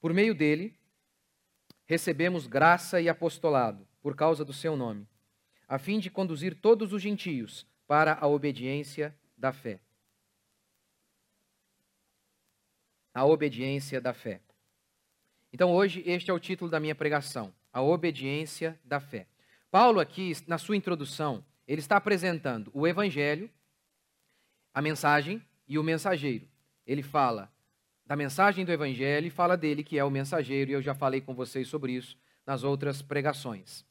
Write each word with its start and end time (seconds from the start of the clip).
Por 0.00 0.14
meio 0.14 0.34
dele, 0.34 0.74
recebemos 1.86 2.46
graça 2.46 3.00
e 3.00 3.08
apostolado, 3.08 3.86
por 4.00 4.16
causa 4.16 4.44
do 4.44 4.52
seu 4.52 4.76
nome, 4.76 5.06
a 5.68 5.78
fim 5.78 5.98
de 5.98 6.10
conduzir 6.10 6.54
todos 6.54 6.92
os 6.92 7.02
gentios 7.02 7.66
para 7.86 8.16
a 8.20 8.26
obediência 8.26 9.14
da 9.36 9.52
fé. 9.52 9.80
A 13.12 13.24
obediência 13.24 14.00
da 14.00 14.14
fé. 14.14 14.40
Então, 15.52 15.72
hoje, 15.72 16.02
este 16.06 16.30
é 16.30 16.34
o 16.34 16.38
título 16.38 16.70
da 16.70 16.80
minha 16.80 16.94
pregação: 16.94 17.52
A 17.72 17.82
obediência 17.82 18.80
da 18.84 19.00
fé. 19.00 19.26
Paulo, 19.70 20.00
aqui, 20.00 20.32
na 20.46 20.58
sua 20.58 20.76
introdução, 20.76 21.44
ele 21.66 21.80
está 21.80 21.96
apresentando 21.96 22.70
o 22.72 22.86
Evangelho, 22.86 23.50
a 24.72 24.80
mensagem 24.80 25.44
e 25.68 25.78
o 25.78 25.82
mensageiro. 25.82 26.48
Ele 26.86 27.02
fala 27.02 27.52
da 28.10 28.16
mensagem 28.16 28.64
do 28.64 28.72
Evangelho 28.72 29.28
e 29.28 29.30
fala 29.30 29.56
dele, 29.56 29.84
que 29.84 29.96
é 29.96 30.04
o 30.04 30.10
mensageiro, 30.10 30.72
e 30.72 30.74
eu 30.74 30.82
já 30.82 30.92
falei 30.92 31.20
com 31.20 31.32
vocês 31.32 31.68
sobre 31.68 31.92
isso 31.92 32.18
nas 32.44 32.64
outras 32.64 33.00
pregações. 33.00 33.86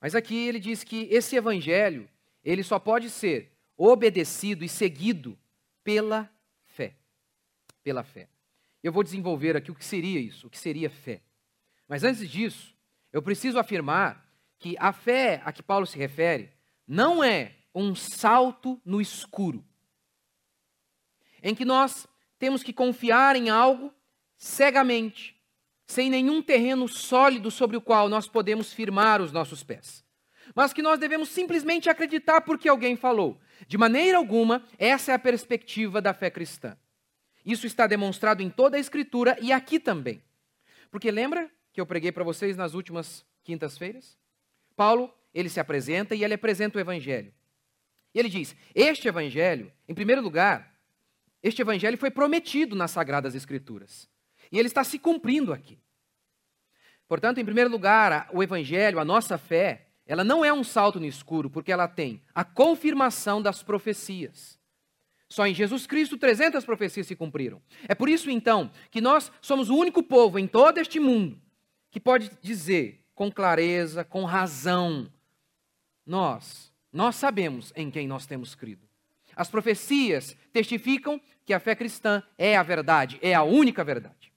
Mas 0.00 0.16
aqui 0.16 0.48
ele 0.48 0.58
diz 0.58 0.82
que 0.82 1.06
esse 1.12 1.36
Evangelho, 1.36 2.10
ele 2.42 2.64
só 2.64 2.80
pode 2.80 3.08
ser 3.08 3.52
obedecido 3.76 4.64
e 4.64 4.68
seguido 4.68 5.38
pela 5.84 6.28
fé. 6.64 6.96
Pela 7.84 8.02
fé. 8.02 8.28
Eu 8.82 8.90
vou 8.90 9.04
desenvolver 9.04 9.56
aqui 9.56 9.70
o 9.70 9.76
que 9.76 9.84
seria 9.84 10.18
isso, 10.18 10.48
o 10.48 10.50
que 10.50 10.58
seria 10.58 10.90
fé. 10.90 11.22
Mas 11.86 12.02
antes 12.02 12.28
disso, 12.28 12.74
eu 13.12 13.22
preciso 13.22 13.60
afirmar 13.60 14.28
que 14.58 14.74
a 14.76 14.92
fé 14.92 15.40
a 15.44 15.52
que 15.52 15.62
Paulo 15.62 15.86
se 15.86 15.96
refere 15.96 16.50
não 16.84 17.22
é 17.22 17.54
um 17.72 17.94
salto 17.94 18.82
no 18.84 19.00
escuro, 19.00 19.64
em 21.40 21.54
que 21.54 21.64
nós 21.64 22.08
temos 22.38 22.62
que 22.62 22.72
confiar 22.72 23.36
em 23.36 23.48
algo 23.48 23.92
cegamente, 24.36 25.36
sem 25.86 26.10
nenhum 26.10 26.42
terreno 26.42 26.88
sólido 26.88 27.50
sobre 27.50 27.76
o 27.76 27.80
qual 27.80 28.08
nós 28.08 28.28
podemos 28.28 28.72
firmar 28.72 29.22
os 29.22 29.32
nossos 29.32 29.62
pés. 29.62 30.04
Mas 30.54 30.72
que 30.72 30.82
nós 30.82 30.98
devemos 30.98 31.28
simplesmente 31.28 31.88
acreditar 31.88 32.40
porque 32.42 32.68
alguém 32.68 32.96
falou. 32.96 33.40
De 33.66 33.78
maneira 33.78 34.18
alguma, 34.18 34.64
essa 34.78 35.12
é 35.12 35.14
a 35.14 35.18
perspectiva 35.18 36.00
da 36.00 36.12
fé 36.12 36.30
cristã. 36.30 36.76
Isso 37.44 37.66
está 37.66 37.86
demonstrado 37.86 38.42
em 38.42 38.50
toda 38.50 38.76
a 38.76 38.80
Escritura 38.80 39.36
e 39.40 39.52
aqui 39.52 39.78
também. 39.78 40.22
Porque 40.90 41.10
lembra 41.10 41.50
que 41.72 41.80
eu 41.80 41.86
preguei 41.86 42.12
para 42.12 42.24
vocês 42.24 42.56
nas 42.56 42.74
últimas 42.74 43.24
quintas-feiras? 43.44 44.18
Paulo, 44.74 45.12
ele 45.32 45.48
se 45.48 45.60
apresenta 45.60 46.14
e 46.14 46.24
ele 46.24 46.34
apresenta 46.34 46.78
o 46.78 46.80
Evangelho. 46.80 47.32
E 48.14 48.18
ele 48.18 48.28
diz: 48.28 48.56
Este 48.74 49.08
Evangelho, 49.08 49.72
em 49.88 49.94
primeiro 49.94 50.22
lugar, 50.22 50.75
este 51.46 51.62
Evangelho 51.62 51.96
foi 51.96 52.10
prometido 52.10 52.74
nas 52.74 52.90
Sagradas 52.90 53.34
Escrituras. 53.34 54.08
E 54.50 54.58
ele 54.58 54.68
está 54.68 54.82
se 54.82 54.98
cumprindo 54.98 55.52
aqui. 55.52 55.78
Portanto, 57.06 57.38
em 57.38 57.44
primeiro 57.44 57.70
lugar, 57.70 58.28
o 58.32 58.42
Evangelho, 58.42 58.98
a 58.98 59.04
nossa 59.04 59.38
fé, 59.38 59.86
ela 60.06 60.24
não 60.24 60.44
é 60.44 60.52
um 60.52 60.64
salto 60.64 60.98
no 60.98 61.06
escuro, 61.06 61.48
porque 61.48 61.70
ela 61.70 61.86
tem 61.86 62.20
a 62.34 62.44
confirmação 62.44 63.40
das 63.40 63.62
profecias. 63.62 64.58
Só 65.28 65.46
em 65.46 65.54
Jesus 65.54 65.86
Cristo 65.86 66.16
300 66.16 66.64
profecias 66.64 67.06
se 67.06 67.14
cumpriram. 67.14 67.62
É 67.88 67.94
por 67.94 68.08
isso, 68.08 68.28
então, 68.28 68.70
que 68.90 69.00
nós 69.00 69.30
somos 69.40 69.70
o 69.70 69.76
único 69.76 70.02
povo 70.02 70.38
em 70.38 70.48
todo 70.48 70.78
este 70.78 70.98
mundo 70.98 71.40
que 71.90 72.00
pode 72.00 72.30
dizer 72.42 73.04
com 73.14 73.30
clareza, 73.30 74.04
com 74.04 74.24
razão, 74.24 75.10
nós, 76.04 76.72
nós 76.92 77.16
sabemos 77.16 77.72
em 77.76 77.90
quem 77.90 78.06
nós 78.06 78.26
temos 78.26 78.54
crido. 78.54 78.86
As 79.36 79.50
profecias 79.50 80.34
testificam 80.50 81.20
que 81.46 81.54
a 81.54 81.60
fé 81.60 81.76
cristã 81.76 82.22
é 82.36 82.56
a 82.56 82.62
verdade, 82.62 83.18
é 83.22 83.32
a 83.32 83.44
única 83.44 83.84
verdade. 83.84 84.32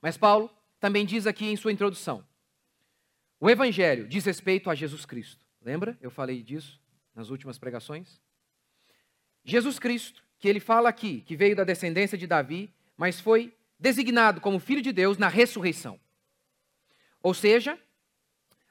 Mas 0.00 0.16
Paulo 0.16 0.48
também 0.78 1.04
diz 1.04 1.26
aqui 1.26 1.46
em 1.46 1.56
sua 1.56 1.72
introdução: 1.72 2.24
o 3.40 3.50
Evangelho 3.50 4.06
diz 4.08 4.24
respeito 4.24 4.70
a 4.70 4.74
Jesus 4.74 5.04
Cristo. 5.04 5.44
Lembra? 5.60 5.98
Eu 6.00 6.10
falei 6.10 6.42
disso 6.42 6.80
nas 7.12 7.28
últimas 7.28 7.58
pregações. 7.58 8.20
Jesus 9.44 9.80
Cristo, 9.80 10.22
que 10.38 10.48
ele 10.48 10.60
fala 10.60 10.88
aqui, 10.88 11.22
que 11.22 11.36
veio 11.36 11.56
da 11.56 11.64
descendência 11.64 12.16
de 12.16 12.26
Davi, 12.26 12.72
mas 12.96 13.18
foi 13.18 13.52
designado 13.78 14.40
como 14.40 14.60
Filho 14.60 14.80
de 14.80 14.92
Deus 14.92 15.18
na 15.18 15.28
ressurreição. 15.28 15.98
Ou 17.20 17.34
seja, 17.34 17.78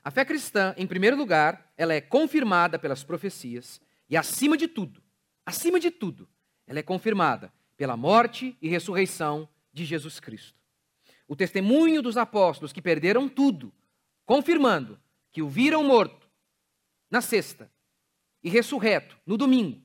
a 0.03 0.09
fé 0.09 0.23
cristã, 0.23 0.73
em 0.77 0.87
primeiro 0.87 1.17
lugar, 1.17 1.73
ela 1.75 1.93
é 1.93 1.99
confirmada 1.99 2.79
pelas 2.79 3.03
profecias 3.03 3.81
e, 4.09 4.15
acima 4.15 4.55
de 4.55 4.67
tudo, 4.67 5.01
acima 5.45 5.79
de 5.79 5.91
tudo, 5.91 6.29
ela 6.67 6.79
é 6.79 6.83
confirmada 6.83 7.51
pela 7.77 7.97
morte 7.97 8.57
e 8.61 8.67
ressurreição 8.67 9.47
de 9.71 9.85
Jesus 9.85 10.19
Cristo. 10.19 10.57
O 11.27 11.35
testemunho 11.35 12.01
dos 12.01 12.17
apóstolos 12.17 12.71
que 12.71 12.81
perderam 12.81 13.27
tudo, 13.27 13.73
confirmando 14.25 14.99
que 15.31 15.41
o 15.41 15.49
viram 15.49 15.83
morto 15.83 16.29
na 17.09 17.21
sexta 17.21 17.69
e 18.43 18.49
ressurreto 18.49 19.17
no 19.25 19.37
domingo, 19.37 19.81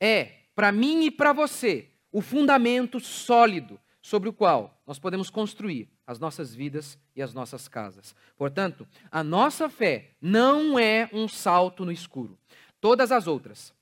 é, 0.00 0.40
para 0.54 0.70
mim 0.70 1.04
e 1.04 1.10
para 1.10 1.32
você, 1.32 1.90
o 2.12 2.20
fundamento 2.20 3.00
sólido 3.00 3.80
sobre 4.00 4.28
o 4.28 4.32
qual 4.32 4.80
nós 4.86 4.98
podemos 4.98 5.30
construir 5.30 5.88
as 6.06 6.18
nossas 6.18 6.54
vidas 6.54 6.98
e 7.16 7.22
as 7.22 7.32
nossas 7.32 7.66
casas. 7.68 8.14
Portanto, 8.36 8.86
a 9.10 9.24
nossa 9.24 9.68
fé 9.68 10.10
não 10.20 10.78
é 10.78 11.08
um 11.12 11.26
salto 11.26 11.84
no 11.84 11.90
escuro. 11.90 12.38
Todas 12.80 13.10
as 13.10 13.26
outras, 13.26 13.74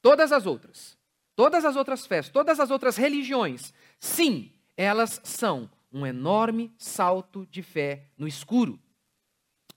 todas 0.00 0.30
as 0.30 0.46
outras, 0.46 0.96
todas 1.40 1.64
as 1.64 1.74
outras 1.74 2.06
fés, 2.06 2.28
todas 2.28 2.60
as 2.60 2.70
outras 2.70 2.98
religiões, 2.98 3.72
sim, 3.98 4.52
elas 4.76 5.22
são 5.24 5.70
um 5.90 6.06
enorme 6.06 6.70
salto 6.76 7.46
de 7.50 7.62
fé 7.62 8.02
no 8.18 8.28
escuro. 8.28 8.78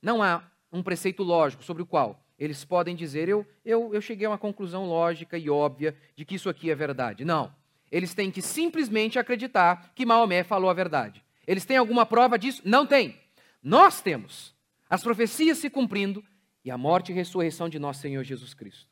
Não 0.02 0.22
há 0.22 0.44
um 0.74 0.84
preceito 0.84 1.24
lógico 1.24 1.64
sobre 1.64 1.82
o 1.82 1.86
qual 1.86 2.22
eles 2.38 2.66
podem 2.66 2.98
dizer: 2.98 3.30
eu, 3.30 3.48
eu, 3.64 3.94
eu 3.94 4.02
cheguei 4.02 4.28
a 4.28 4.32
uma 4.32 4.38
conclusão 4.38 4.86
lógica 4.86 5.38
e 5.38 5.50
óbvia 5.50 5.96
de 6.18 6.26
que 6.26 6.36
isso 6.36 6.50
aqui 6.50 6.70
é 6.70 6.76
verdade. 6.76 7.24
Não. 7.24 7.56
Eles 7.90 8.14
têm 8.14 8.30
que 8.30 8.42
simplesmente 8.42 9.18
acreditar 9.18 9.94
que 9.96 10.06
Maomé 10.06 10.44
falou 10.44 10.70
a 10.70 10.74
verdade. 10.74 11.24
Eles 11.48 11.64
têm 11.64 11.78
alguma 11.78 12.06
prova 12.06 12.38
disso? 12.38 12.62
Não 12.66 12.86
tem. 12.86 13.18
Nós 13.64 14.02
temos. 14.02 14.54
As 14.90 15.02
profecias 15.02 15.60
se 15.60 15.70
cumprindo 15.70 16.22
e 16.66 16.70
a 16.70 16.78
morte 16.78 17.14
e 17.14 17.16
ressurreição 17.16 17.70
de 17.70 17.80
nosso 17.80 18.02
Senhor 18.02 18.22
Jesus 18.26 18.54
Cristo. 18.54 18.92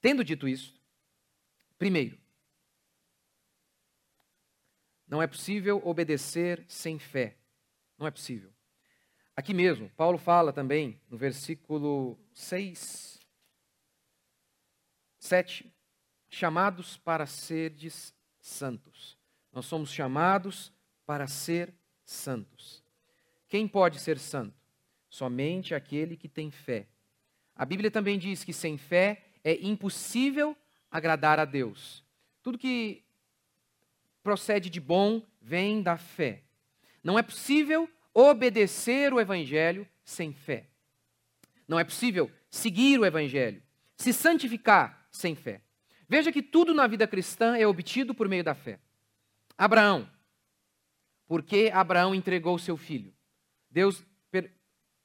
Tendo 0.00 0.22
dito 0.22 0.46
isso, 0.46 0.75
primeiro, 1.78 2.18
não 5.06 5.22
é 5.22 5.26
possível 5.26 5.80
obedecer 5.84 6.64
sem 6.68 6.98
fé. 6.98 7.36
Não 7.96 8.06
é 8.06 8.10
possível. 8.10 8.52
Aqui 9.36 9.54
mesmo, 9.54 9.88
Paulo 9.90 10.18
fala 10.18 10.52
também 10.52 11.00
no 11.08 11.16
versículo 11.16 12.18
6, 12.32 13.20
7, 15.18 15.72
chamados 16.28 16.96
para 16.96 17.26
serdes 17.26 18.14
santos. 18.40 19.16
Nós 19.52 19.66
somos 19.66 19.92
chamados 19.92 20.72
para 21.04 21.26
ser 21.26 21.72
santos. 22.04 22.82
Quem 23.48 23.68
pode 23.68 24.00
ser 24.00 24.18
santo? 24.18 24.56
Somente 25.08 25.74
aquele 25.74 26.16
que 26.16 26.28
tem 26.28 26.50
fé. 26.50 26.88
A 27.54 27.64
Bíblia 27.64 27.90
também 27.90 28.18
diz 28.18 28.42
que 28.42 28.52
sem 28.52 28.76
fé 28.76 29.24
é 29.44 29.54
impossível 29.54 30.56
agradar 30.90 31.38
a 31.38 31.44
Deus. 31.44 32.04
Tudo 32.42 32.58
que 32.58 33.02
procede 34.22 34.68
de 34.70 34.80
bom 34.80 35.22
vem 35.40 35.82
da 35.82 35.96
fé. 35.96 36.42
Não 37.02 37.18
é 37.18 37.22
possível 37.22 37.88
obedecer 38.12 39.12
o 39.12 39.20
Evangelho 39.20 39.86
sem 40.04 40.32
fé. 40.32 40.66
Não 41.68 41.78
é 41.78 41.84
possível 41.84 42.30
seguir 42.50 42.98
o 42.98 43.04
Evangelho, 43.04 43.62
se 43.96 44.12
santificar 44.12 45.06
sem 45.10 45.34
fé. 45.34 45.60
Veja 46.08 46.32
que 46.32 46.42
tudo 46.42 46.72
na 46.72 46.86
vida 46.86 47.06
cristã 47.06 47.56
é 47.56 47.66
obtido 47.66 48.14
por 48.14 48.28
meio 48.28 48.44
da 48.44 48.54
fé. 48.54 48.78
Abraão. 49.58 50.08
Por 51.26 51.42
que 51.42 51.70
Abraão 51.70 52.14
entregou 52.14 52.58
seu 52.58 52.76
filho? 52.76 53.12
Deus 53.70 54.04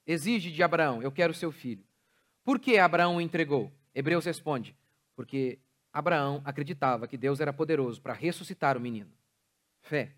exige 0.06 0.52
de 0.52 0.62
Abraão: 0.64 1.02
Eu 1.02 1.12
quero 1.12 1.34
seu 1.34 1.52
filho. 1.52 1.84
Por 2.44 2.60
que 2.60 2.78
Abraão 2.78 3.18
o 3.18 3.22
entregou? 3.22 3.72
Hebreus 3.94 4.26
responde: 4.26 4.76
Porque 5.16 5.60
Abraão 5.94 6.42
acreditava 6.46 7.08
que 7.08 7.18
Deus 7.18 7.40
era 7.40 7.52
poderoso 7.52 8.02
para 8.02 8.14
ressuscitar 8.14 8.78
o 8.78 8.82
menino. 8.82 9.12
Fé. 9.82 10.14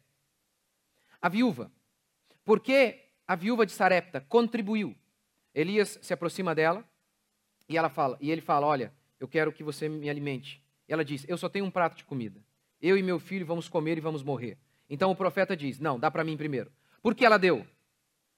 A 1.22 1.30
viúva. 1.30 1.72
Por 2.44 2.60
que 2.60 3.00
a 3.28 3.36
viúva 3.36 3.66
de 3.66 3.72
Sarepta 3.72 4.22
contribuiu? 4.22 4.96
Elias 5.54 5.98
se 6.02 6.14
aproxima 6.14 6.54
dela 6.54 6.84
e 7.68 7.78
ela 7.78 7.90
fala, 7.90 8.18
e 8.20 8.30
ele 8.30 8.42
fala: 8.42 8.68
"Olha, 8.68 8.94
eu 9.20 9.28
quero 9.28 9.52
que 9.52 9.64
você 9.64 9.88
me 9.88 10.10
alimente". 10.10 10.62
Ela 10.88 11.04
diz: 11.04 11.26
"Eu 11.28 11.38
só 11.38 11.48
tenho 11.48 11.66
um 11.66 11.72
prato 11.72 11.96
de 11.96 12.04
comida. 12.04 12.44
Eu 12.82 12.98
e 12.98 13.04
meu 13.04 13.20
filho 13.20 13.46
vamos 13.46 13.70
comer 13.70 13.98
e 13.98 14.02
vamos 14.02 14.24
morrer". 14.24 14.58
Então 14.90 15.10
o 15.10 15.16
profeta 15.16 15.56
diz: 15.56 15.80
"Não, 15.80 16.00
dá 16.00 16.12
para 16.12 16.24
mim 16.24 16.36
primeiro". 16.38 16.72
Por 17.02 17.16
que 17.16 17.26
ela 17.26 17.38
deu? 17.38 17.66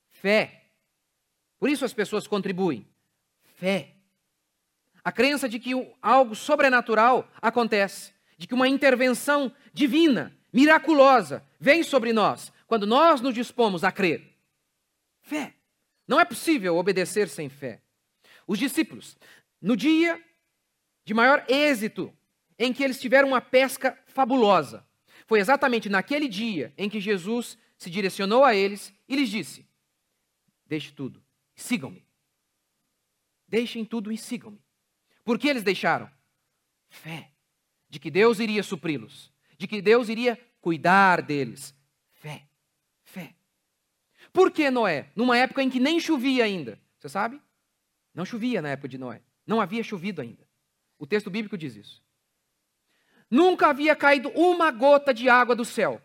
Fé. 0.10 0.64
Por 1.60 1.70
isso 1.70 1.84
as 1.84 1.94
pessoas 1.94 2.28
contribuem. 2.28 2.88
Fé. 3.56 3.94
A 5.06 5.12
crença 5.12 5.48
de 5.48 5.60
que 5.60 5.72
algo 6.02 6.36
sobrenatural 6.36 7.30
acontece, 7.40 8.12
de 8.40 8.48
que 8.48 8.56
uma 8.56 8.68
intervenção 8.68 9.54
divina 9.72 10.36
miraculosa 10.52 11.46
vem 11.60 11.84
sobre 11.84 12.12
nós 12.12 12.52
quando 12.66 12.88
nós 12.88 13.22
nos 13.22 13.36
dispomos 13.36 13.84
a 13.84 13.92
crer. 13.92 14.36
Fé. 15.22 15.54
Não 16.07 16.19
é 16.19 16.25
possível 16.25 16.75
obedecer 16.75 17.30
sem 17.30 17.50
fé. 17.50 17.84
Os 18.48 18.57
discípulos, 18.57 19.16
no 19.62 19.78
dia 19.78 20.19
de 21.04 21.13
maior 21.13 21.46
êxito, 21.48 22.12
em 22.58 22.74
que 22.74 22.84
eles 22.84 23.00
tiveram 23.00 23.28
uma 23.28 23.42
pesca 23.42 23.96
fabulosa, 24.08 24.84
foi 25.28 25.40
exatamente 25.40 25.88
naquele 25.88 26.28
dia 26.28 26.74
em 26.75 26.90
que 26.90 27.00
Jesus 27.00 27.60
se 27.78 27.92
direcionou 27.92 28.44
a 28.44 28.56
eles 28.56 28.92
e 29.08 29.16
lhes 29.16 29.30
disse: 29.30 29.68
Deixe 30.66 30.92
tudo, 30.92 31.24
sigam-me. 31.54 32.04
Deixem 33.48 33.86
tudo 33.86 34.12
e 34.12 34.18
sigam-me. 34.18 34.64
Por 35.25 35.38
que 35.38 35.50
eles 35.50 35.63
deixaram? 35.63 36.10
Fé 36.88 37.31
de 37.89 38.00
que 38.00 38.12
Deus 38.12 38.39
iria 38.39 38.62
supri-los, 38.62 39.31
de 39.57 39.68
que 39.68 39.81
Deus 39.81 40.07
iria 40.07 40.39
cuidar 40.62 41.22
deles. 41.22 41.74
Fé, 42.12 42.48
fé. 43.04 43.36
Por 44.31 44.51
que 44.51 44.69
Noé? 44.69 45.10
Numa 45.16 45.38
época 45.38 45.63
em 45.63 45.69
que 45.69 45.80
nem 45.80 46.00
chovia 46.00 46.44
ainda. 46.44 46.80
Você 47.00 47.10
sabe? 47.10 47.42
Não 48.13 48.25
chovia 48.25 48.62
na 48.62 48.69
época 48.69 48.88
de 48.88 48.98
Noé. 48.98 49.22
Não 49.48 49.62
havia 49.62 49.83
chovido 49.83 50.22
ainda. 50.22 50.45
O 51.00 51.07
texto 51.07 51.30
bíblico 51.30 51.57
diz 51.57 51.75
isso. 51.75 52.04
Nunca 53.30 53.68
havia 53.68 53.95
caído 53.95 54.30
uma 54.30 54.72
gota 54.72 55.13
de 55.13 55.30
água 55.30 55.56
do 55.56 55.66
céu. 55.66 56.01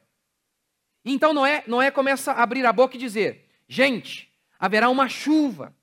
Então 1.04 1.34
Noé, 1.34 1.64
Noé 1.66 1.90
começa 1.90 2.32
a 2.32 2.42
abrir 2.42 2.64
a 2.64 2.72
boca 2.72 2.96
e 2.96 3.00
dizer: 3.00 3.48
Gente, 3.68 4.32
haverá 4.58 4.88
uma 4.88 5.08
chuva 5.08 5.74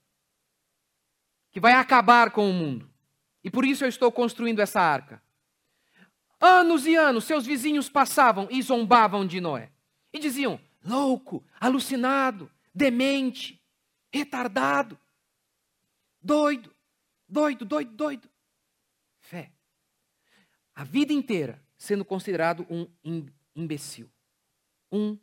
que 1.51 1.60
vai 1.60 1.74
acabar 1.74 2.31
com 2.31 2.50
o 2.50 2.54
mundo. 2.54 2.89
E 3.48 3.50
por 3.50 3.64
isso 3.64 3.86
eu 3.86 3.88
estou 3.88 4.12
construindo 4.12 4.60
essa 4.60 4.82
arca. 4.82 5.24
Anos 6.38 6.86
e 6.86 6.98
anos, 6.98 7.24
seus 7.24 7.46
vizinhos 7.46 7.90
passavam 7.90 8.46
e 8.52 8.62
zombavam 8.62 9.26
de 9.26 9.40
Noé. 9.40 9.72
E 10.12 10.20
diziam: 10.20 10.60
louco, 10.84 11.42
alucinado, 11.58 12.52
demente, 12.76 13.58
retardado, 14.12 15.00
doido, 16.22 16.76
doido, 17.26 17.64
doido, 17.64 17.92
doido. 17.94 18.30
Fé. 19.22 19.54
A 20.76 20.84
vida 20.84 21.14
inteira 21.14 21.64
sendo 21.78 22.04
considerado 22.04 22.68
um 22.70 22.86
imbecil, 23.56 24.12
um 24.92 25.18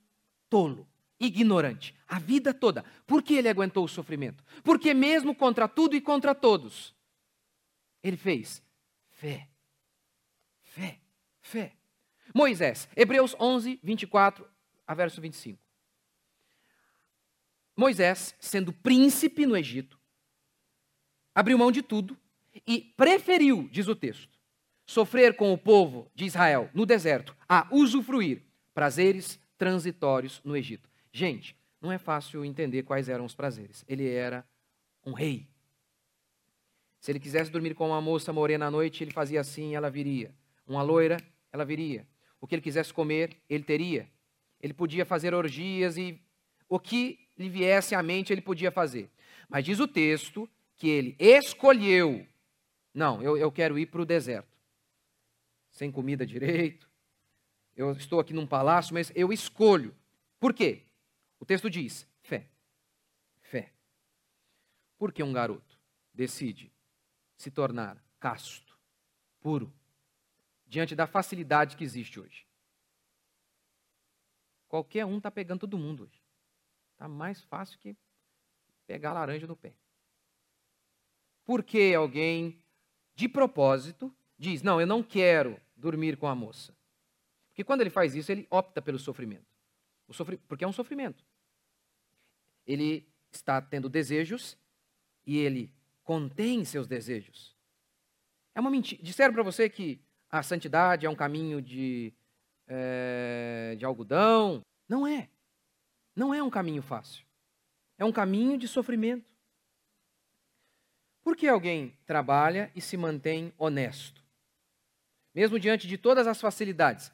tolo, 0.48 0.88
ignorante. 1.20 1.94
A 2.08 2.18
vida 2.18 2.54
toda. 2.54 2.86
Por 3.06 3.22
que 3.22 3.34
ele 3.34 3.50
aguentou 3.50 3.84
o 3.84 3.88
sofrimento? 3.88 4.42
Porque, 4.62 4.94
mesmo 4.94 5.34
contra 5.34 5.68
tudo 5.68 5.94
e 5.94 6.00
contra 6.00 6.34
todos, 6.34 6.94
ele 8.04 8.16
fez 8.16 8.62
fé. 9.08 9.48
Fé 10.62 11.00
fé. 11.44 11.76
Moisés, 12.34 12.88
Hebreus 12.96 13.36
11, 13.38 13.78
24 13.82 14.48
a 14.86 14.94
verso 14.94 15.20
25. 15.20 15.62
Moisés, 17.76 18.34
sendo 18.40 18.72
príncipe 18.72 19.46
no 19.46 19.56
Egito, 19.56 19.98
abriu 21.34 21.58
mão 21.58 21.70
de 21.70 21.82
tudo 21.82 22.16
e 22.66 22.80
preferiu, 22.96 23.68
diz 23.70 23.88
o 23.88 23.94
texto, 23.94 24.38
sofrer 24.86 25.36
com 25.36 25.52
o 25.52 25.58
povo 25.58 26.10
de 26.14 26.24
Israel 26.24 26.70
no 26.72 26.86
deserto 26.86 27.36
a 27.48 27.68
usufruir 27.70 28.42
prazeres 28.72 29.38
transitórios 29.58 30.40
no 30.44 30.56
Egito. 30.56 30.88
Gente, 31.12 31.56
não 31.80 31.92
é 31.92 31.98
fácil 31.98 32.44
entender 32.44 32.84
quais 32.84 33.08
eram 33.08 33.24
os 33.24 33.34
prazeres. 33.34 33.84
Ele 33.86 34.08
era 34.08 34.46
um 35.04 35.12
rei. 35.12 35.46
Se 37.04 37.12
ele 37.12 37.20
quisesse 37.20 37.50
dormir 37.50 37.74
com 37.74 37.86
uma 37.86 38.00
moça 38.00 38.32
morena 38.32 38.64
à 38.64 38.70
noite, 38.70 39.04
ele 39.04 39.10
fazia 39.10 39.38
assim, 39.38 39.74
ela 39.74 39.90
viria. 39.90 40.34
Uma 40.66 40.80
loira, 40.80 41.18
ela 41.52 41.62
viria. 41.62 42.08
O 42.40 42.46
que 42.46 42.54
ele 42.54 42.62
quisesse 42.62 42.94
comer, 42.94 43.36
ele 43.46 43.62
teria. 43.62 44.08
Ele 44.58 44.72
podia 44.72 45.04
fazer 45.04 45.34
orgias 45.34 45.98
e 45.98 46.18
o 46.66 46.80
que 46.80 47.28
lhe 47.36 47.50
viesse 47.50 47.94
à 47.94 48.02
mente 48.02 48.32
ele 48.32 48.40
podia 48.40 48.70
fazer. 48.70 49.10
Mas 49.50 49.66
diz 49.66 49.80
o 49.80 49.86
texto 49.86 50.48
que 50.76 50.88
ele 50.88 51.14
escolheu. 51.18 52.26
Não, 52.94 53.22
eu, 53.22 53.36
eu 53.36 53.52
quero 53.52 53.78
ir 53.78 53.84
para 53.84 54.00
o 54.00 54.06
deserto. 54.06 54.56
Sem 55.72 55.92
comida 55.92 56.24
direito. 56.24 56.88
Eu 57.76 57.92
estou 57.92 58.18
aqui 58.18 58.32
num 58.32 58.46
palácio, 58.46 58.94
mas 58.94 59.12
eu 59.14 59.30
escolho. 59.30 59.94
Por 60.40 60.54
quê? 60.54 60.84
O 61.38 61.44
texto 61.44 61.68
diz: 61.68 62.08
fé. 62.22 62.46
Fé. 63.42 63.74
Por 64.96 65.12
que 65.12 65.22
um 65.22 65.34
garoto 65.34 65.78
decide 66.14 66.72
se 67.36 67.50
tornar 67.50 68.02
casto, 68.18 68.78
puro, 69.40 69.72
diante 70.66 70.94
da 70.94 71.06
facilidade 71.06 71.76
que 71.76 71.84
existe 71.84 72.18
hoje. 72.18 72.46
Qualquer 74.68 75.04
um 75.04 75.18
está 75.18 75.30
pegando 75.30 75.60
todo 75.60 75.78
mundo 75.78 76.04
hoje. 76.04 76.22
Está 76.92 77.06
mais 77.06 77.42
fácil 77.44 77.78
que 77.78 77.96
pegar 78.86 79.12
laranja 79.12 79.46
no 79.46 79.56
pé. 79.56 79.74
Por 81.44 81.62
que 81.62 81.94
alguém, 81.94 82.62
de 83.14 83.28
propósito, 83.28 84.14
diz: 84.38 84.62
Não, 84.62 84.80
eu 84.80 84.86
não 84.86 85.02
quero 85.02 85.60
dormir 85.76 86.16
com 86.16 86.26
a 86.26 86.34
moça? 86.34 86.76
Porque 87.48 87.62
quando 87.62 87.82
ele 87.82 87.90
faz 87.90 88.14
isso, 88.14 88.32
ele 88.32 88.46
opta 88.50 88.82
pelo 88.82 88.98
sofrimento. 88.98 89.46
Sofri... 90.10 90.36
Porque 90.38 90.64
é 90.64 90.66
um 90.66 90.72
sofrimento. 90.72 91.24
Ele 92.66 93.08
está 93.30 93.60
tendo 93.60 93.88
desejos 93.88 94.58
e 95.26 95.38
ele 95.38 95.72
contém 96.04 96.64
seus 96.64 96.86
desejos. 96.86 97.56
É 98.54 98.60
uma 98.60 98.70
mentira. 98.70 99.02
Disseram 99.02 99.34
para 99.34 99.42
você 99.42 99.68
que 99.68 100.00
a 100.30 100.42
santidade 100.42 101.06
é 101.06 101.10
um 101.10 101.16
caminho 101.16 101.60
de, 101.60 102.12
é, 102.68 103.74
de 103.76 103.84
algodão. 103.84 104.62
Não 104.88 105.06
é. 105.06 105.28
Não 106.14 106.32
é 106.32 106.42
um 106.42 106.50
caminho 106.50 106.82
fácil. 106.82 107.24
É 107.98 108.04
um 108.04 108.12
caminho 108.12 108.56
de 108.56 108.68
sofrimento. 108.68 109.28
Por 111.22 111.36
que 111.36 111.48
alguém 111.48 111.96
trabalha 112.04 112.70
e 112.74 112.80
se 112.80 112.96
mantém 112.96 113.52
honesto? 113.56 114.22
Mesmo 115.34 115.58
diante 115.58 115.88
de 115.88 115.96
todas 115.96 116.26
as 116.26 116.40
facilidades? 116.40 117.10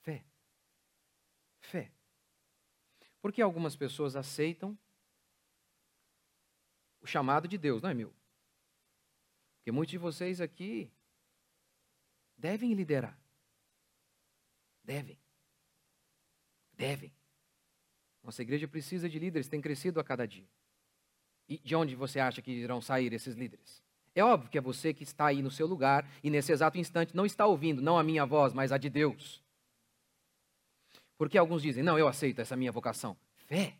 Fé. 0.00 0.24
Fé. 1.60 1.90
Por 3.20 3.32
que 3.32 3.42
algumas 3.42 3.74
pessoas 3.74 4.14
aceitam 4.14 4.78
o 7.00 7.06
chamado 7.06 7.48
de 7.48 7.58
Deus, 7.58 7.82
não 7.82 7.90
é 7.90 7.94
meu? 7.94 8.17
Porque 9.68 9.76
muitos 9.76 9.90
de 9.90 9.98
vocês 9.98 10.40
aqui 10.40 10.90
devem 12.38 12.72
liderar. 12.72 13.20
Devem. 14.82 15.18
Devem. 16.72 17.12
Nossa 18.22 18.40
igreja 18.40 18.66
precisa 18.66 19.10
de 19.10 19.18
líderes, 19.18 19.46
tem 19.46 19.60
crescido 19.60 20.00
a 20.00 20.04
cada 20.04 20.26
dia. 20.26 20.48
E 21.46 21.58
de 21.58 21.76
onde 21.76 21.94
você 21.94 22.18
acha 22.18 22.40
que 22.40 22.50
irão 22.50 22.80
sair 22.80 23.12
esses 23.12 23.34
líderes? 23.34 23.82
É 24.14 24.24
óbvio 24.24 24.48
que 24.48 24.56
é 24.56 24.60
você 24.62 24.94
que 24.94 25.02
está 25.02 25.26
aí 25.26 25.42
no 25.42 25.50
seu 25.50 25.66
lugar 25.66 26.10
e 26.24 26.30
nesse 26.30 26.50
exato 26.50 26.78
instante 26.78 27.14
não 27.14 27.26
está 27.26 27.44
ouvindo, 27.44 27.82
não 27.82 27.98
a 27.98 28.02
minha 28.02 28.24
voz, 28.24 28.54
mas 28.54 28.72
a 28.72 28.78
de 28.78 28.88
Deus. 28.88 29.44
Porque 31.18 31.36
alguns 31.36 31.60
dizem, 31.60 31.82
não, 31.82 31.98
eu 31.98 32.08
aceito 32.08 32.40
essa 32.40 32.56
minha 32.56 32.72
vocação. 32.72 33.14
Fé. 33.34 33.76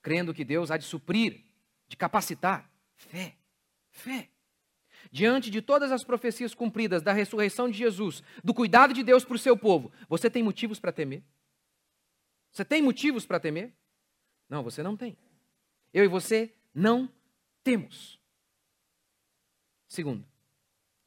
Crendo 0.00 0.32
que 0.32 0.44
Deus 0.44 0.70
há 0.70 0.76
de 0.76 0.84
suprir, 0.84 1.44
de 1.88 1.96
capacitar. 1.96 2.70
Fé. 2.94 3.37
Fé 3.98 4.30
diante 5.10 5.50
de 5.50 5.62
todas 5.62 5.90
as 5.92 6.04
profecias 6.04 6.54
cumpridas 6.54 7.02
da 7.02 7.12
ressurreição 7.12 7.70
de 7.70 7.78
Jesus, 7.78 8.22
do 8.42 8.52
cuidado 8.54 8.92
de 8.92 9.02
Deus 9.02 9.24
para 9.24 9.36
o 9.36 9.38
seu 9.38 9.56
povo, 9.56 9.92
você 10.08 10.28
tem 10.30 10.42
motivos 10.42 10.78
para 10.78 10.92
temer? 10.92 11.22
Você 12.50 12.64
tem 12.64 12.82
motivos 12.82 13.26
para 13.26 13.40
temer? 13.40 13.72
Não, 14.48 14.62
você 14.62 14.82
não 14.82 14.96
tem. 14.96 15.16
Eu 15.92 16.04
e 16.04 16.08
você 16.08 16.52
não 16.74 17.10
temos. 17.62 18.20
Segundo, 19.86 20.26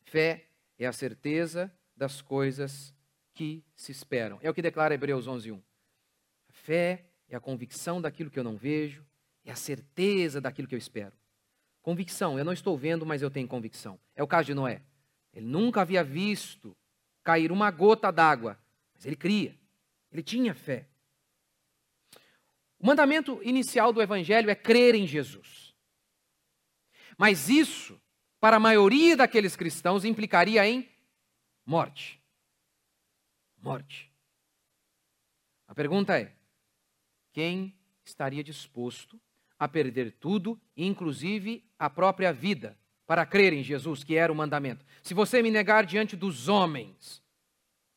fé 0.03 0.47
é 0.77 0.85
a 0.85 0.93
certeza 0.93 1.71
das 1.95 2.21
coisas 2.21 2.93
que 3.33 3.63
se 3.75 3.91
esperam. 3.91 4.39
É 4.41 4.49
o 4.49 4.53
que 4.53 4.61
declara 4.61 4.93
Hebreus 4.93 5.27
11:1. 5.27 5.61
A 6.49 6.53
fé 6.53 7.05
é 7.29 7.35
a 7.35 7.39
convicção 7.39 8.01
daquilo 8.01 8.29
que 8.29 8.39
eu 8.39 8.43
não 8.43 8.57
vejo, 8.57 9.05
é 9.45 9.51
a 9.51 9.55
certeza 9.55 10.41
daquilo 10.41 10.67
que 10.67 10.75
eu 10.75 10.79
espero. 10.79 11.20
Convicção, 11.81 12.37
eu 12.37 12.45
não 12.45 12.53
estou 12.53 12.77
vendo, 12.77 13.05
mas 13.05 13.21
eu 13.21 13.31
tenho 13.31 13.47
convicção. 13.47 13.99
É 14.15 14.21
o 14.21 14.27
caso 14.27 14.47
de 14.47 14.53
Noé. 14.53 14.81
Ele 15.33 15.45
nunca 15.45 15.81
havia 15.81 16.03
visto 16.03 16.75
cair 17.23 17.51
uma 17.51 17.71
gota 17.71 18.11
d'água, 18.11 18.59
mas 18.93 19.05
ele 19.05 19.15
cria, 19.15 19.57
ele 20.11 20.21
tinha 20.21 20.53
fé. 20.53 20.87
O 22.79 22.85
mandamento 22.85 23.41
inicial 23.43 23.93
do 23.93 24.01
Evangelho 24.01 24.49
é 24.49 24.55
crer 24.55 24.95
em 24.95 25.07
Jesus. 25.07 25.75
Mas 27.17 27.49
isso, 27.49 28.01
para 28.39 28.57
a 28.57 28.59
maioria 28.59 29.15
daqueles 29.15 29.55
cristãos, 29.55 30.03
implicaria 30.03 30.67
em 30.67 30.89
morte. 31.65 32.19
Morte. 33.57 34.11
A 35.67 35.75
pergunta 35.75 36.19
é: 36.19 36.35
quem 37.31 37.77
estaria 38.03 38.43
disposto 38.43 39.21
a 39.61 39.67
perder 39.67 40.13
tudo, 40.13 40.59
inclusive 40.75 41.63
a 41.77 41.87
própria 41.87 42.33
vida, 42.33 42.75
para 43.05 43.27
crer 43.27 43.53
em 43.53 43.61
Jesus, 43.61 44.03
que 44.03 44.15
era 44.15 44.33
o 44.33 44.35
mandamento. 44.35 44.83
Se 45.03 45.13
você 45.13 45.39
me 45.39 45.51
negar 45.51 45.85
diante 45.85 46.15
dos 46.15 46.47
homens, 46.47 47.23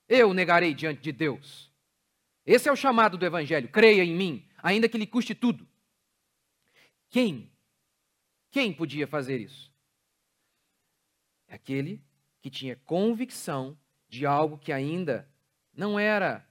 eu 0.06 0.34
negarei 0.34 0.74
diante 0.74 1.00
de 1.00 1.10
Deus. 1.10 1.72
Esse 2.44 2.68
é 2.68 2.72
o 2.72 2.76
chamado 2.76 3.16
do 3.16 3.24
Evangelho. 3.24 3.70
Creia 3.70 4.04
em 4.04 4.14
mim, 4.14 4.46
ainda 4.58 4.90
que 4.90 4.98
lhe 4.98 5.06
custe 5.06 5.34
tudo. 5.34 5.66
Quem? 7.08 7.50
Quem 8.50 8.70
podia 8.70 9.06
fazer 9.06 9.40
isso? 9.40 9.72
Aquele 11.48 12.04
que 12.42 12.50
tinha 12.50 12.76
convicção 12.84 13.74
de 14.06 14.26
algo 14.26 14.58
que 14.58 14.70
ainda 14.70 15.26
não 15.72 15.98
era 15.98 16.46